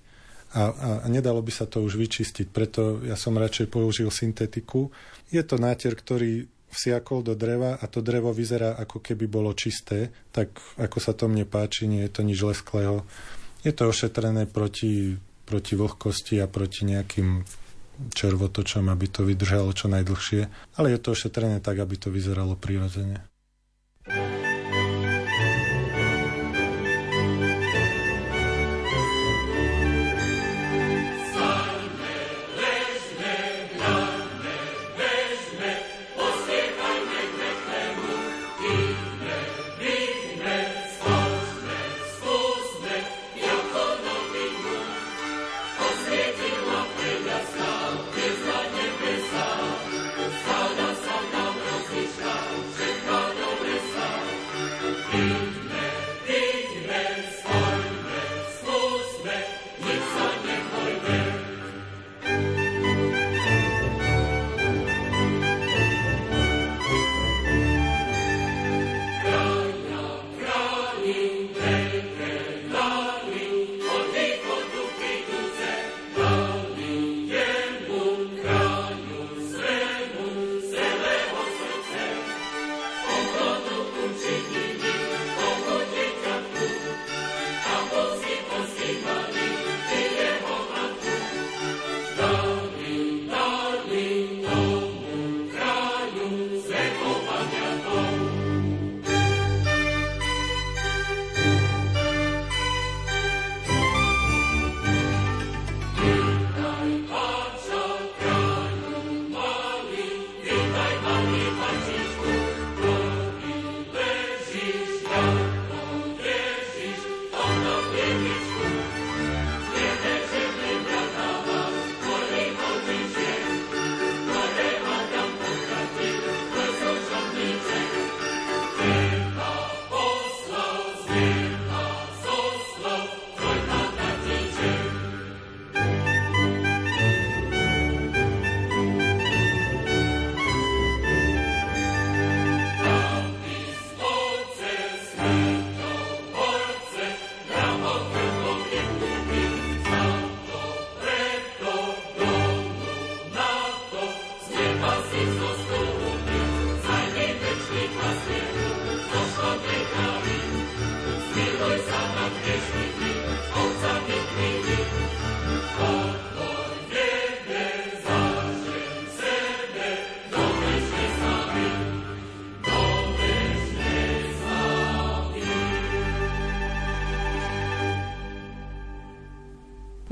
a, 0.55 0.72
a, 0.72 0.89
a 1.03 1.07
nedalo 1.11 1.43
by 1.43 1.51
sa 1.51 1.68
to 1.68 1.84
už 1.84 1.99
vyčistiť. 1.99 2.47
Preto 2.47 3.03
ja 3.03 3.20
som 3.20 3.36
radšej 3.36 3.68
použil 3.68 4.07
syntetiku. 4.07 4.88
Je 5.28 5.43
to 5.43 5.59
náter, 5.59 5.91
ktorý 5.91 6.47
vsiakol 6.72 7.22
do 7.22 7.36
dreva 7.36 7.76
a 7.76 7.86
to 7.86 7.99
drevo 7.99 8.32
vyzerá 8.32 8.80
ako 8.80 9.03
keby 9.03 9.28
bolo 9.28 9.51
čisté, 9.53 10.09
tak 10.32 10.55
ako 10.80 10.97
sa 11.03 11.11
to 11.11 11.28
mne 11.28 11.43
páči, 11.45 11.86
nie 11.86 12.07
je 12.07 12.11
to 12.16 12.22
nič 12.24 12.39
lesklého. 12.39 13.03
Je 13.61 13.76
to 13.76 13.91
ošetrené 13.91 14.47
proti, 14.47 15.20
proti 15.45 15.74
vlhkosti 15.76 16.41
a 16.41 16.47
proti 16.47 16.88
nejakým 16.89 17.43
červotočom, 17.93 18.89
aby 18.89 19.05
to 19.05 19.22
vydržalo 19.22 19.70
čo 19.76 19.86
najdlhšie, 19.91 20.41
ale 20.82 20.88
je 20.95 20.99
to 20.99 21.14
ošetrené 21.14 21.61
tak, 21.61 21.78
aby 21.78 21.93
to 21.99 22.09
vyzeralo 22.09 22.57
prirodzene. 22.57 23.33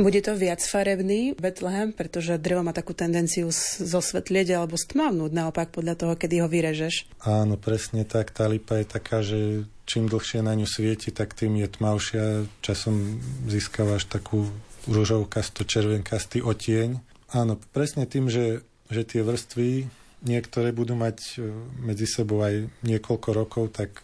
Bude 0.01 0.17
to 0.25 0.33
viac 0.33 0.57
farebný 0.65 1.37
Betlehem, 1.37 1.93
pretože 1.93 2.41
drevo 2.41 2.65
má 2.65 2.73
takú 2.73 2.97
tendenciu 2.97 3.53
zosvetlieť 3.77 4.57
alebo 4.57 4.73
stmavnúť 4.73 5.29
naopak 5.29 5.69
podľa 5.69 5.93
toho, 5.93 6.13
kedy 6.17 6.41
ho 6.41 6.49
vyrežeš. 6.49 7.21
Áno, 7.21 7.53
presne 7.61 8.01
tak. 8.01 8.33
Tá 8.33 8.49
lipa 8.49 8.81
je 8.81 8.85
taká, 8.89 9.21
že 9.21 9.69
čím 9.85 10.09
dlhšie 10.09 10.41
na 10.41 10.57
ňu 10.57 10.65
svieti, 10.65 11.13
tak 11.13 11.37
tým 11.37 11.61
je 11.61 11.69
tmavšia. 11.69 12.49
Časom 12.65 13.21
získavaš 13.45 14.09
takú 14.09 14.49
ružovkasto 14.89 15.69
červenkastý 15.69 16.41
otieň. 16.41 16.97
Áno, 17.37 17.61
presne 17.69 18.09
tým, 18.09 18.25
že, 18.25 18.65
že 18.89 19.05
tie 19.05 19.21
vrstvy 19.21 19.85
niektoré 20.25 20.73
budú 20.73 20.97
mať 20.97 21.17
e, 21.37 21.53
medzi 21.81 22.09
sebou 22.09 22.41
aj 22.41 22.69
niekoľko 22.85 23.29
rokov, 23.33 23.63
tak 23.73 24.01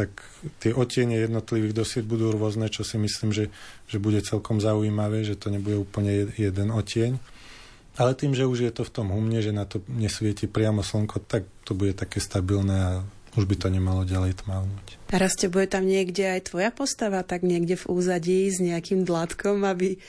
tak 0.00 0.24
tie 0.64 0.72
otiene 0.72 1.20
jednotlivých 1.20 1.76
dosiet 1.76 2.08
budú 2.08 2.32
rôzne, 2.32 2.72
čo 2.72 2.88
si 2.88 2.96
myslím, 2.96 3.36
že, 3.36 3.52
že 3.84 4.00
bude 4.00 4.24
celkom 4.24 4.56
zaujímavé, 4.56 5.28
že 5.28 5.36
to 5.36 5.52
nebude 5.52 5.76
úplne 5.76 6.32
jeden 6.40 6.72
otieň. 6.72 7.20
Ale 8.00 8.16
tým, 8.16 8.32
že 8.32 8.48
už 8.48 8.64
je 8.64 8.72
to 8.72 8.88
v 8.88 8.94
tom 8.96 9.12
humne, 9.12 9.44
že 9.44 9.52
na 9.52 9.68
to 9.68 9.84
nesvieti 9.92 10.48
priamo 10.48 10.80
slnko, 10.80 11.20
tak 11.28 11.44
to 11.68 11.76
bude 11.76 11.92
také 12.00 12.16
stabilné 12.16 12.76
a 12.80 12.92
už 13.36 13.44
by 13.44 13.60
to 13.60 13.68
nemalo 13.68 14.08
ďalej 14.08 14.40
tmavnúť. 14.40 15.12
A 15.12 15.20
raste 15.20 15.52
bude 15.52 15.68
tam 15.68 15.84
niekde 15.84 16.40
aj 16.40 16.48
tvoja 16.48 16.72
postava, 16.72 17.20
tak 17.20 17.44
niekde 17.44 17.76
v 17.76 17.88
úzadí 17.92 18.48
s 18.48 18.56
nejakým 18.56 19.04
dlátkom, 19.04 19.68
aby, 19.68 20.00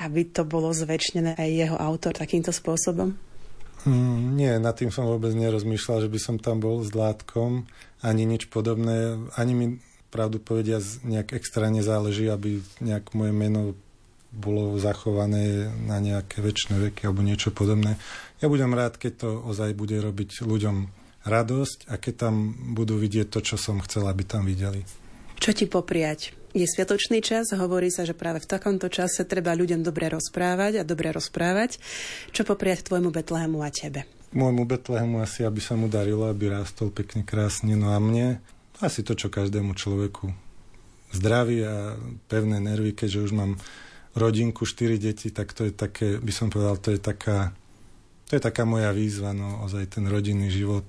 aby 0.00 0.20
to 0.32 0.48
bolo 0.48 0.72
zväčšnené 0.72 1.36
aj 1.36 1.50
jeho 1.52 1.76
autor 1.76 2.16
takýmto 2.16 2.56
spôsobom? 2.56 3.14
Mm, 3.84 4.38
nie, 4.38 4.52
nad 4.62 4.78
tým 4.78 4.88
som 4.88 5.04
vôbec 5.04 5.34
nerozmýšľal, 5.34 6.06
že 6.06 6.12
by 6.12 6.18
som 6.22 6.36
tam 6.38 6.62
bol 6.62 6.80
s 6.80 6.94
dlátkom 6.94 7.66
ani 8.00 8.22
nič 8.24 8.48
podobné. 8.48 9.18
Ani 9.34 9.52
mi 9.52 9.66
pravdu 10.14 10.38
povedia 10.38 10.78
nejak 11.02 11.34
extra 11.34 11.66
nezáleží, 11.68 12.30
aby 12.30 12.62
nejak 12.78 13.12
moje 13.18 13.34
meno 13.34 13.74
bolo 14.34 14.74
zachované 14.82 15.70
na 15.86 16.02
nejaké 16.02 16.42
väčšie 16.42 16.90
veky 16.90 17.06
alebo 17.06 17.22
niečo 17.22 17.54
podobné. 17.54 17.98
Ja 18.42 18.50
budem 18.50 18.74
rád, 18.74 18.98
keď 18.98 19.12
to 19.26 19.28
ozaj 19.46 19.78
bude 19.78 19.94
robiť 19.98 20.42
ľuďom 20.42 20.90
radosť 21.24 21.88
a 21.88 21.94
keď 21.96 22.14
tam 22.28 22.34
budú 22.74 22.98
vidieť 22.98 23.30
to, 23.30 23.40
čo 23.40 23.56
som 23.56 23.80
chcel, 23.80 24.04
aby 24.10 24.26
tam 24.26 24.44
videli. 24.44 24.82
Čo 25.38 25.54
ti 25.54 25.64
popriať? 25.70 26.43
Je 26.54 26.66
sviatočný 26.70 27.18
čas, 27.18 27.50
hovorí 27.50 27.90
sa, 27.90 28.06
že 28.06 28.14
práve 28.14 28.38
v 28.38 28.46
takomto 28.46 28.86
čase 28.86 29.26
treba 29.26 29.58
ľuďom 29.58 29.82
dobre 29.82 30.06
rozprávať 30.06 30.80
a 30.80 30.86
dobre 30.86 31.10
rozprávať. 31.10 31.82
Čo 32.30 32.46
popriať 32.46 32.86
tvojmu 32.86 33.10
Betlehemu 33.10 33.58
a 33.58 33.74
tebe? 33.74 34.06
môjmu 34.34 34.66
Betlehemu 34.66 35.22
asi, 35.22 35.46
aby 35.46 35.62
sa 35.62 35.78
mu 35.78 35.86
darilo, 35.86 36.26
aby 36.26 36.50
rástol 36.50 36.90
pekne, 36.90 37.22
krásne. 37.22 37.78
No 37.78 37.94
a 37.94 38.02
mne 38.02 38.42
asi 38.82 39.06
to, 39.06 39.14
čo 39.14 39.30
každému 39.30 39.78
človeku. 39.78 40.34
Zdraví 41.14 41.62
a 41.62 41.94
pevné 42.26 42.58
nervy, 42.58 42.90
keďže 42.90 43.30
už 43.30 43.32
mám 43.32 43.52
rodinku, 44.18 44.66
štyri 44.66 44.98
deti, 44.98 45.30
tak 45.30 45.54
to 45.54 45.70
je 45.70 45.72
také, 45.72 46.18
by 46.18 46.32
som 46.34 46.50
povedal, 46.50 46.82
to 46.82 46.90
je 46.90 46.98
taká, 46.98 47.54
to 48.26 48.34
je 48.34 48.42
taká 48.42 48.66
moja 48.66 48.90
výzva, 48.90 49.30
no 49.30 49.62
ozaj 49.62 49.94
ten 49.94 50.04
rodinný 50.10 50.50
život 50.50 50.84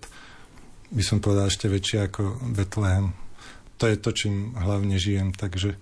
by 0.89 1.03
som 1.05 1.21
povedal 1.21 1.49
ešte 1.49 1.69
väčšie 1.69 2.09
ako 2.09 2.53
Betlehem. 2.57 3.13
To 3.77 3.91
je 3.91 3.97
to, 3.99 4.09
čím 4.15 4.55
hlavne 4.55 4.95
žijem, 4.95 5.35
takže 5.35 5.75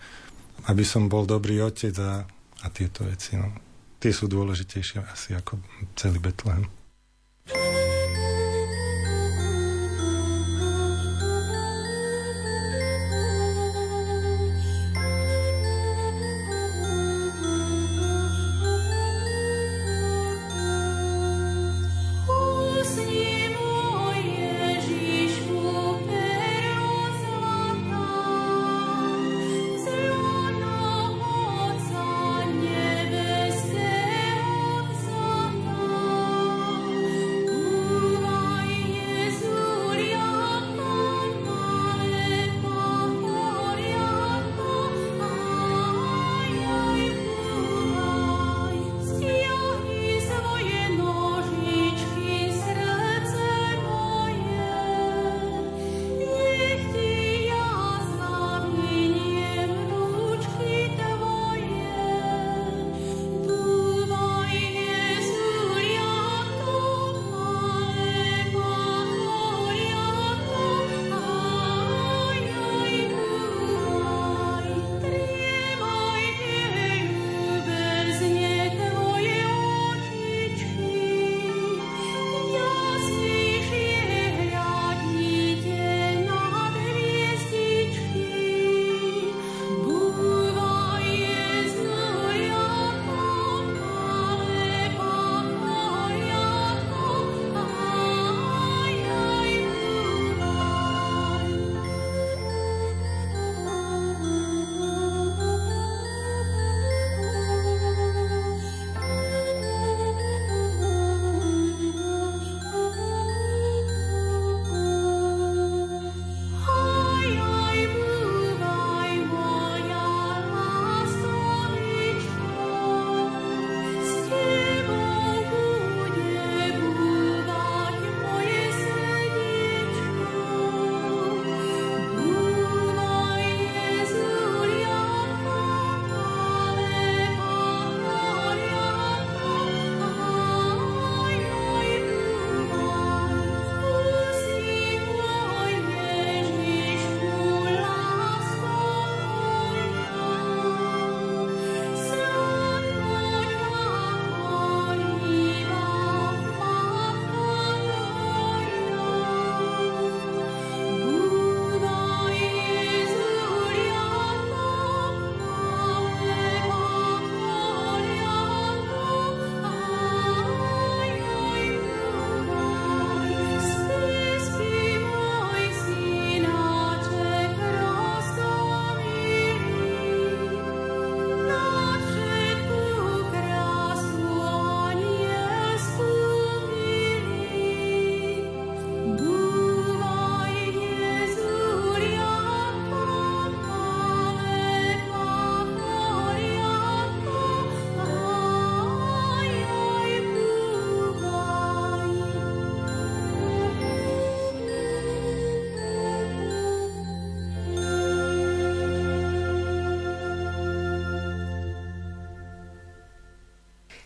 aby 0.66 0.84
som 0.86 1.12
bol 1.12 1.28
dobrý 1.28 1.62
otec 1.62 1.94
a, 2.02 2.26
a 2.64 2.68
tieto 2.74 3.06
veci, 3.06 3.38
no. 3.38 3.54
Tie 4.00 4.12
sú 4.12 4.28
dôležitejšie 4.28 5.00
asi 5.00 5.32
ako 5.32 5.64
celý 5.96 6.20
Betlehem. 6.20 6.68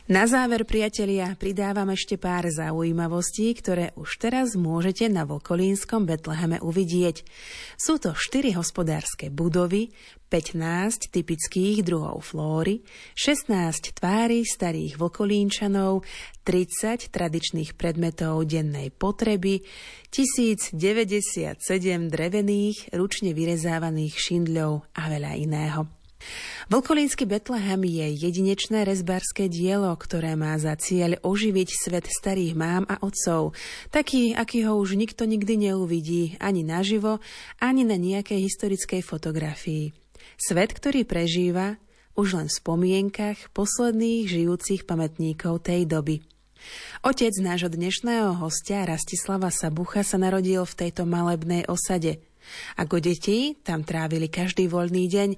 Na 0.08 0.24
záver, 0.24 0.64
priatelia, 0.64 1.36
pridávam 1.36 1.92
ešte 1.92 2.16
pár 2.16 2.48
zaujímavostí, 2.48 3.52
ktoré 3.60 3.92
už 4.00 4.24
teraz 4.24 4.56
môžete 4.56 5.12
na 5.12 5.28
Volkolínskom 5.28 6.08
Betleheme 6.08 6.64
uvidieť. 6.64 7.28
Sú 7.76 8.00
to 8.00 8.16
4 8.16 8.56
hospodárske 8.56 9.28
budovy, 9.28 9.92
15 10.32 11.12
typických 11.12 11.84
druhov 11.84 12.24
flóry, 12.24 12.88
16 13.20 14.00
tvári 14.00 14.48
starých 14.48 14.96
Volkolínčanov, 14.96 16.08
30 16.48 17.12
tradičných 17.12 17.76
predmetov 17.76 18.48
dennej 18.48 18.96
potreby, 18.96 19.60
1097 20.08 21.60
drevených, 22.08 22.96
ručne 22.96 23.36
vyrezávaných 23.36 24.16
šindľov 24.16 24.88
a 24.96 25.02
veľa 25.12 25.36
iného. 25.36 25.97
Volkolínsky 26.68 27.24
Betlehem 27.24 27.86
je 27.88 28.28
jedinečné 28.28 28.84
rezbárske 28.84 29.48
dielo, 29.48 29.94
ktoré 29.96 30.36
má 30.36 30.58
za 30.60 30.76
cieľ 30.76 31.16
oživiť 31.24 31.70
svet 31.72 32.06
starých 32.10 32.58
mám 32.58 32.84
a 32.90 33.00
otcov, 33.00 33.56
taký, 33.94 34.36
aký 34.36 34.68
ho 34.68 34.76
už 34.76 35.00
nikto 35.00 35.24
nikdy 35.24 35.70
neuvidí, 35.70 36.36
ani 36.44 36.66
naživo, 36.66 37.24
ani 37.62 37.88
na 37.88 37.96
nejakej 37.96 38.44
historickej 38.50 39.02
fotografii. 39.06 39.96
Svet, 40.36 40.76
ktorý 40.76 41.08
prežíva 41.08 41.80
už 42.18 42.36
len 42.36 42.48
v 42.50 42.58
spomienkach 42.60 43.54
posledných 43.54 44.26
žijúcich 44.28 44.90
pamätníkov 44.90 45.64
tej 45.64 45.86
doby. 45.86 46.26
Otec 47.06 47.38
nášho 47.38 47.70
dnešného 47.70 48.42
hostia 48.42 48.82
Rastislava 48.84 49.54
Sabucha 49.54 50.02
sa 50.02 50.18
narodil 50.18 50.66
v 50.66 50.78
tejto 50.78 51.06
malebnej 51.06 51.70
osade– 51.70 52.20
ako 52.80 53.02
deti 53.02 53.56
tam 53.60 53.84
trávili 53.84 54.32
každý 54.32 54.68
voľný 54.68 55.06
deň 55.08 55.30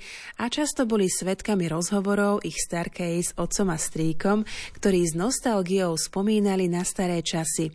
a 0.42 0.48
často 0.48 0.84
boli 0.90 1.08
svetkami 1.08 1.70
rozhovorov 1.70 2.42
ich 2.46 2.58
starkej 2.58 3.16
s 3.20 3.32
otcom 3.38 3.74
a 3.74 3.78
strýkom, 3.78 4.44
ktorí 4.78 5.06
s 5.06 5.14
nostalgiou 5.14 5.96
spomínali 5.96 6.68
na 6.72 6.82
staré 6.82 7.22
časy. 7.26 7.72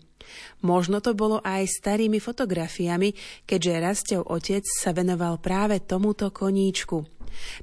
Možno 0.65 1.05
to 1.05 1.13
bolo 1.13 1.41
aj 1.45 1.69
starými 1.69 2.17
fotografiami, 2.17 3.13
keďže 3.45 3.73
Rastov 3.81 4.21
otec 4.33 4.65
sa 4.65 4.97
venoval 4.97 5.37
práve 5.39 5.85
tomuto 5.85 6.33
koníčku. 6.33 7.05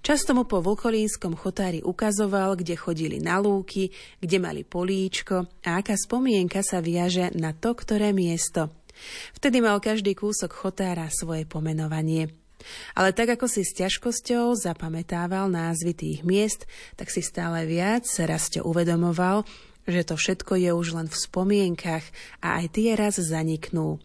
Často 0.03 0.35
mu 0.35 0.43
po 0.43 0.59
Volkolínskom 0.59 1.33
chotári 1.39 1.79
ukazoval, 1.79 2.59
kde 2.59 2.75
chodili 2.75 3.17
na 3.23 3.39
lúky, 3.39 3.89
kde 4.19 4.37
mali 4.37 4.61
políčko 4.67 5.47
a 5.63 5.79
aká 5.79 5.95
spomienka 5.95 6.59
sa 6.59 6.83
viaže 6.83 7.31
na 7.33 7.55
to, 7.55 7.71
ktoré 7.71 8.11
miesto– 8.11 8.69
Vtedy 9.37 9.63
mal 9.63 9.77
každý 9.83 10.13
kúsok 10.13 10.51
chotára 10.53 11.07
svoje 11.09 11.47
pomenovanie. 11.47 12.33
Ale 12.93 13.09
tak 13.11 13.33
ako 13.37 13.49
si 13.49 13.65
s 13.65 13.73
ťažkosťou 13.73 14.53
zapamätával 14.53 15.49
názvy 15.49 15.97
tých 15.97 16.19
miest, 16.21 16.69
tak 16.93 17.09
si 17.09 17.25
stále 17.25 17.65
viac 17.65 18.05
Rastio 18.21 18.61
uvedomoval, 18.69 19.43
že 19.89 20.05
to 20.05 20.13
všetko 20.13 20.61
je 20.61 20.69
už 20.69 20.87
len 20.93 21.07
v 21.09 21.17
spomienkach 21.17 22.05
a 22.43 22.61
aj 22.61 22.65
tie 22.77 22.93
raz 22.93 23.17
zaniknú. 23.17 23.97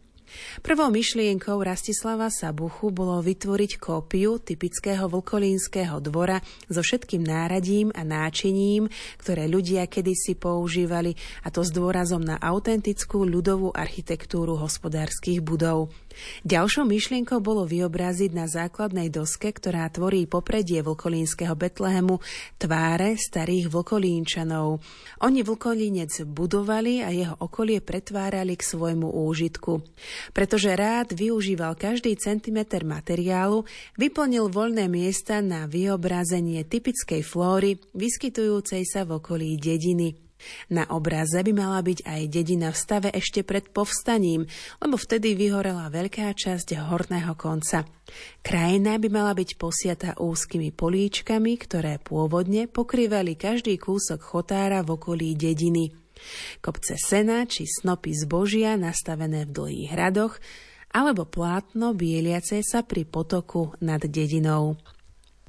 Prvou 0.60 0.90
myšlienkou 0.90 1.62
Rastislava 1.62 2.28
Sabuchu 2.28 2.90
bolo 2.90 3.22
vytvoriť 3.22 3.78
kópiu 3.78 4.42
typického 4.42 5.06
vlkolínskeho 5.06 6.02
dvora 6.02 6.42
so 6.66 6.82
všetkým 6.82 7.22
náradím 7.22 7.94
a 7.94 8.02
náčiním, 8.02 8.90
ktoré 9.18 9.46
ľudia 9.46 9.86
kedysi 9.86 10.34
používali, 10.34 11.14
a 11.46 11.50
to 11.50 11.62
s 11.62 11.70
dôrazom 11.70 12.22
na 12.22 12.36
autentickú 12.38 13.22
ľudovú 13.22 13.70
architektúru 13.74 14.58
hospodárskych 14.58 15.42
budov. 15.42 15.90
Ďalšou 16.44 16.84
myšlienkou 16.84 17.38
bolo 17.40 17.64
vyobraziť 17.64 18.30
na 18.34 18.50
základnej 18.50 19.08
doske, 19.08 19.54
ktorá 19.54 19.88
tvorí 19.88 20.28
popredie 20.28 20.82
vlkolínskeho 20.82 21.54
Betlehemu, 21.54 22.18
tváre 22.60 23.16
starých 23.16 23.70
vlkolínčanov. 23.72 24.82
Oni 25.22 25.40
vlkolínec 25.40 26.26
budovali 26.28 27.00
a 27.00 27.14
jeho 27.14 27.36
okolie 27.38 27.80
pretvárali 27.80 28.58
k 28.58 28.66
svojmu 28.66 29.08
úžitku. 29.08 29.80
Pretože 30.34 30.74
rád 30.74 31.16
využíval 31.16 31.78
každý 31.78 32.12
centimeter 32.20 32.82
materiálu, 32.82 33.64
vyplnil 33.96 34.50
voľné 34.50 34.90
miesta 34.90 35.38
na 35.40 35.64
vyobrazenie 35.64 36.66
typickej 36.66 37.22
flóry 37.22 37.78
vyskytujúcej 37.94 38.82
sa 38.84 39.08
v 39.08 39.22
okolí 39.22 39.56
dediny. 39.56 40.25
Na 40.70 40.86
obraze 40.90 41.42
by 41.42 41.52
mala 41.54 41.80
byť 41.82 42.04
aj 42.06 42.22
dedina 42.28 42.68
v 42.70 42.80
stave 42.80 43.08
ešte 43.14 43.46
pred 43.46 43.70
povstaním, 43.70 44.46
lebo 44.82 44.98
vtedy 44.98 45.38
vyhorela 45.38 45.90
veľká 45.90 46.32
časť 46.34 46.76
horného 46.90 47.34
konca. 47.38 47.84
Krajina 48.42 48.98
by 48.98 49.08
mala 49.10 49.32
byť 49.34 49.50
posiata 49.58 50.10
úzkými 50.18 50.70
políčkami, 50.74 51.52
ktoré 51.58 51.98
pôvodne 51.98 52.70
pokrývali 52.70 53.34
každý 53.34 53.78
kúsok 53.78 54.22
chotára 54.22 54.82
v 54.86 54.94
okolí 54.94 55.34
dediny. 55.34 55.94
Kopce 56.64 56.96
sena 56.96 57.44
či 57.44 57.68
snopy 57.68 58.16
zbožia 58.16 58.74
nastavené 58.80 59.44
v 59.44 59.52
dlhých 59.52 59.90
hradoch, 59.92 60.40
alebo 60.96 61.28
plátno 61.28 61.92
bieliace 61.92 62.64
sa 62.64 62.80
pri 62.80 63.04
potoku 63.04 63.76
nad 63.84 64.00
dedinou. 64.00 64.80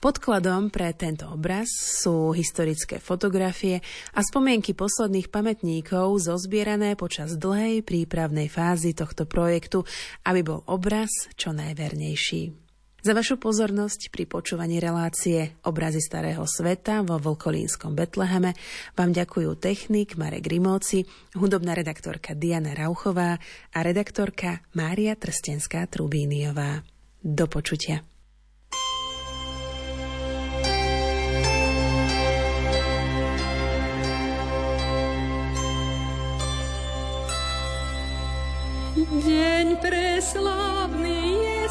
Podkladom 0.07 0.71
pre 0.71 0.95
tento 0.95 1.27
obraz 1.27 1.67
sú 1.67 2.31
historické 2.31 2.95
fotografie 2.95 3.83
a 4.15 4.23
spomienky 4.23 4.71
posledných 4.71 5.27
pamätníkov 5.27 6.23
zozbierané 6.23 6.95
počas 6.95 7.35
dlhej 7.35 7.83
prípravnej 7.83 8.47
fázy 8.47 8.95
tohto 8.95 9.27
projektu, 9.27 9.83
aby 10.23 10.47
bol 10.47 10.63
obraz 10.63 11.11
čo 11.35 11.51
najvernejší. 11.51 12.55
Za 13.03 13.11
vašu 13.11 13.35
pozornosť 13.35 14.07
pri 14.07 14.31
počúvaní 14.31 14.79
relácie 14.79 15.59
Obrazy 15.67 15.99
starého 15.99 16.47
sveta 16.47 17.03
vo 17.03 17.19
Volkolínskom 17.19 17.91
Betleheme 17.91 18.55
vám 18.95 19.11
ďakujú 19.11 19.59
technik 19.59 20.15
Marek 20.15 20.47
Rimóci, 20.47 21.03
hudobná 21.35 21.75
redaktorka 21.75 22.31
Diana 22.31 22.71
Rauchová 22.71 23.35
a 23.75 23.79
redaktorka 23.83 24.63
Mária 24.71 25.19
Trstenská-Trubíniová. 25.19 26.79
Do 27.19 27.51
počutia. 27.51 28.07